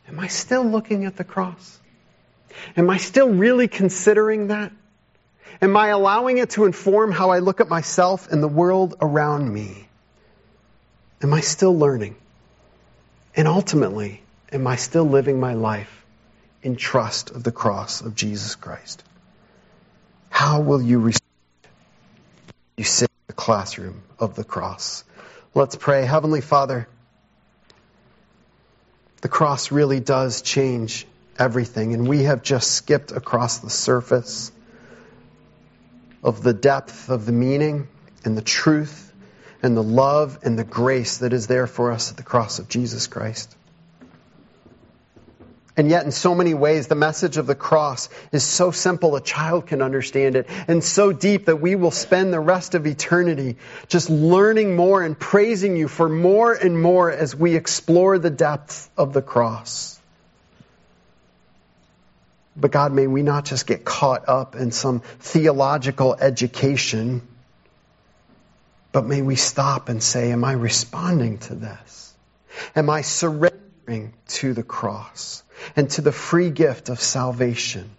Am 0.09 0.19
I 0.19 0.27
still 0.27 0.65
looking 0.65 1.05
at 1.05 1.15
the 1.15 1.23
cross? 1.23 1.79
Am 2.75 2.89
I 2.89 2.97
still 2.97 3.29
really 3.29 3.69
considering 3.69 4.47
that? 4.47 4.73
Am 5.61 5.77
I 5.77 5.88
allowing 5.89 6.39
it 6.39 6.49
to 6.51 6.65
inform 6.65 7.11
how 7.11 7.29
I 7.29 7.39
look 7.39 7.61
at 7.61 7.69
myself 7.69 8.29
and 8.29 8.43
the 8.43 8.49
world 8.49 8.95
around 8.99 9.51
me? 9.51 9.88
Am 11.21 11.34
I 11.34 11.39
still 11.39 11.77
learning? 11.77 12.15
And 13.36 13.47
ultimately, 13.47 14.21
am 14.51 14.67
I 14.67 14.75
still 14.75 15.05
living 15.05 15.39
my 15.39 15.53
life 15.53 16.05
in 16.63 16.75
trust 16.75 17.29
of 17.29 17.43
the 17.43 17.51
cross 17.51 18.01
of 18.01 18.13
Jesus 18.13 18.55
Christ? 18.55 19.03
How 20.34 20.61
will 20.61 20.81
you 20.81 20.97
respond? 20.97 21.21
You 22.75 22.84
sit 22.84 23.11
in 23.11 23.27
the 23.27 23.34
classroom 23.34 24.01
of 24.17 24.34
the 24.34 24.43
cross. 24.43 25.03
Let's 25.53 25.75
pray. 25.75 26.05
Heavenly 26.05 26.41
Father, 26.41 26.88
the 29.21 29.29
cross 29.29 29.71
really 29.71 29.99
does 29.99 30.41
change 30.41 31.05
everything, 31.38 31.93
and 31.93 32.07
we 32.07 32.23
have 32.23 32.41
just 32.41 32.71
skipped 32.71 33.11
across 33.11 33.59
the 33.59 33.69
surface 33.69 34.51
of 36.23 36.41
the 36.41 36.53
depth 36.53 37.09
of 37.09 37.27
the 37.27 37.31
meaning 37.31 37.88
and 38.25 38.36
the 38.36 38.41
truth 38.41 39.13
and 39.61 39.77
the 39.77 39.84
love 39.84 40.39
and 40.41 40.57
the 40.57 40.63
grace 40.63 41.19
that 41.19 41.31
is 41.31 41.45
there 41.45 41.67
for 41.67 41.91
us 41.91 42.09
at 42.09 42.17
the 42.17 42.23
cross 42.23 42.57
of 42.57 42.67
Jesus 42.67 43.05
Christ. 43.05 43.55
And 45.76 45.89
yet, 45.89 46.05
in 46.05 46.11
so 46.11 46.36
many 46.36 46.53
ways, 46.53 46.88
the 46.88 46.95
message 46.95 47.38
of 47.38 47.47
the 47.47 47.55
cross 47.55 48.09
is 48.32 48.43
so 48.43 48.69
simple 48.69 49.15
a 49.15 49.21
child 49.21 49.65
can 49.65 49.82
understand 49.82 50.36
it, 50.36 50.47
and 50.67 50.84
so 50.84 51.11
deep 51.11 51.45
that 51.45 51.61
we 51.61 51.76
will 51.76 51.91
spend 51.91 52.32
the 52.32 52.39
rest 52.39 52.76
of 52.76 52.86
eternity 52.86 53.57
just 53.88 54.09
learning 54.09 54.76
more 54.76 55.01
and 55.01 55.17
praising 55.17 55.76
you 55.76 55.88
for 55.88 56.07
more 56.07 56.53
and 56.53 56.80
more 56.80 57.11
as 57.11 57.36
we 57.36 57.55
explore 57.55 58.19
the 58.19 58.30
depth 58.30 58.89
of 58.97 59.13
the 59.13 59.21
cross. 59.24 59.99
But 62.55 62.71
God, 62.71 62.91
may 62.91 63.07
we 63.07 63.24
not 63.24 63.45
just 63.45 63.65
get 63.65 63.84
caught 63.84 64.30
up 64.30 64.55
in 64.55 64.71
some 64.71 64.99
theological 64.99 66.13
education, 66.13 67.28
but 68.91 69.05
may 69.05 69.24
we 69.24 69.36
stop 69.38 69.89
and 69.89 70.03
say, 70.03 70.32
Am 70.32 70.43
I 70.43 70.51
responding 70.51 71.39
to 71.39 71.55
this? 71.55 72.13
Am 72.76 72.91
I 72.91 73.01
surrendering 73.01 74.13
to 74.28 74.53
the 74.53 74.61
cross? 74.61 75.41
And 75.76 75.89
to 75.91 76.01
the 76.01 76.11
free 76.11 76.49
gift 76.49 76.89
of 76.89 76.99
salvation. 76.99 77.89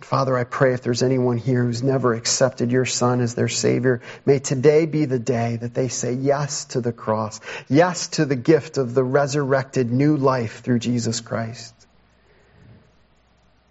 Father, 0.00 0.36
I 0.36 0.44
pray 0.44 0.74
if 0.74 0.82
there's 0.82 1.02
anyone 1.02 1.38
here 1.38 1.64
who's 1.64 1.82
never 1.82 2.12
accepted 2.12 2.70
your 2.70 2.84
Son 2.84 3.22
as 3.22 3.34
their 3.34 3.48
Savior, 3.48 4.02
may 4.26 4.38
today 4.38 4.84
be 4.84 5.06
the 5.06 5.18
day 5.18 5.56
that 5.56 5.72
they 5.72 5.88
say 5.88 6.12
yes 6.12 6.66
to 6.66 6.82
the 6.82 6.92
cross, 6.92 7.40
yes 7.68 8.08
to 8.08 8.26
the 8.26 8.36
gift 8.36 8.76
of 8.76 8.92
the 8.94 9.02
resurrected 9.02 9.90
new 9.90 10.16
life 10.16 10.60
through 10.62 10.80
Jesus 10.80 11.20
Christ. 11.20 11.72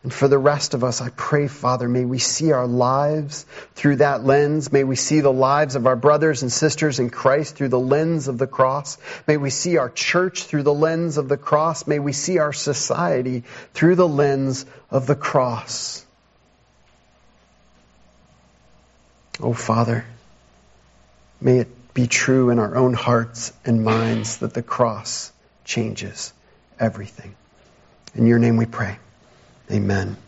And 0.04 0.14
for 0.14 0.28
the 0.28 0.38
rest 0.38 0.74
of 0.74 0.84
us, 0.84 0.99
I 0.99 1.10
pray, 1.16 1.47
Father, 1.47 1.88
may 1.88 2.04
we 2.04 2.20
see 2.20 2.51
our 2.51 2.68
lives 2.68 3.45
through 3.74 3.97
that 3.97 4.26
lens. 4.26 4.70
May 4.70 4.84
we 4.84 4.97
see 4.97 5.22
the 5.22 5.32
lives 5.32 5.76
of 5.76 5.88
our 5.88 5.95
brothers 5.95 6.41
and 6.41 6.51
sisters 6.51 6.99
in 6.99 7.10
Christ 7.10 7.56
through 7.56 7.70
the 7.70 7.80
lens 7.80 8.28
of 8.28 8.38
the 8.38 8.47
cross. 8.47 8.97
May 9.28 9.38
we 9.38 9.49
see 9.49 9.78
our 9.78 9.89
church 9.89 10.43
through 10.43 10.64
the 10.64 10.74
lens 10.74 11.18
of 11.18 11.30
the 11.30 11.38
cross. 11.38 11.88
May 11.88 11.99
we 11.99 12.12
see 12.12 12.38
our 12.38 12.51
society 12.51 13.45
through 13.74 13.95
the 13.95 14.08
lens 14.08 14.66
of 14.91 15.08
the 15.08 15.16
cross. 15.16 16.06
Oh, 19.39 19.54
Father, 19.54 20.06
may 21.39 21.60
it 21.60 21.93
be 21.93 22.08
true 22.08 22.49
in 22.49 22.60
our 22.60 22.76
own 22.76 22.93
hearts 22.93 23.54
and 23.64 23.86
minds 23.86 24.38
that 24.38 24.54
the 24.54 24.64
cross 24.64 25.32
changes 25.64 26.34
everything. 26.78 27.36
In 28.16 28.28
your 28.28 28.39
name 28.39 28.58
we 28.58 28.66
pray. 28.66 28.97
Amen. 29.72 30.24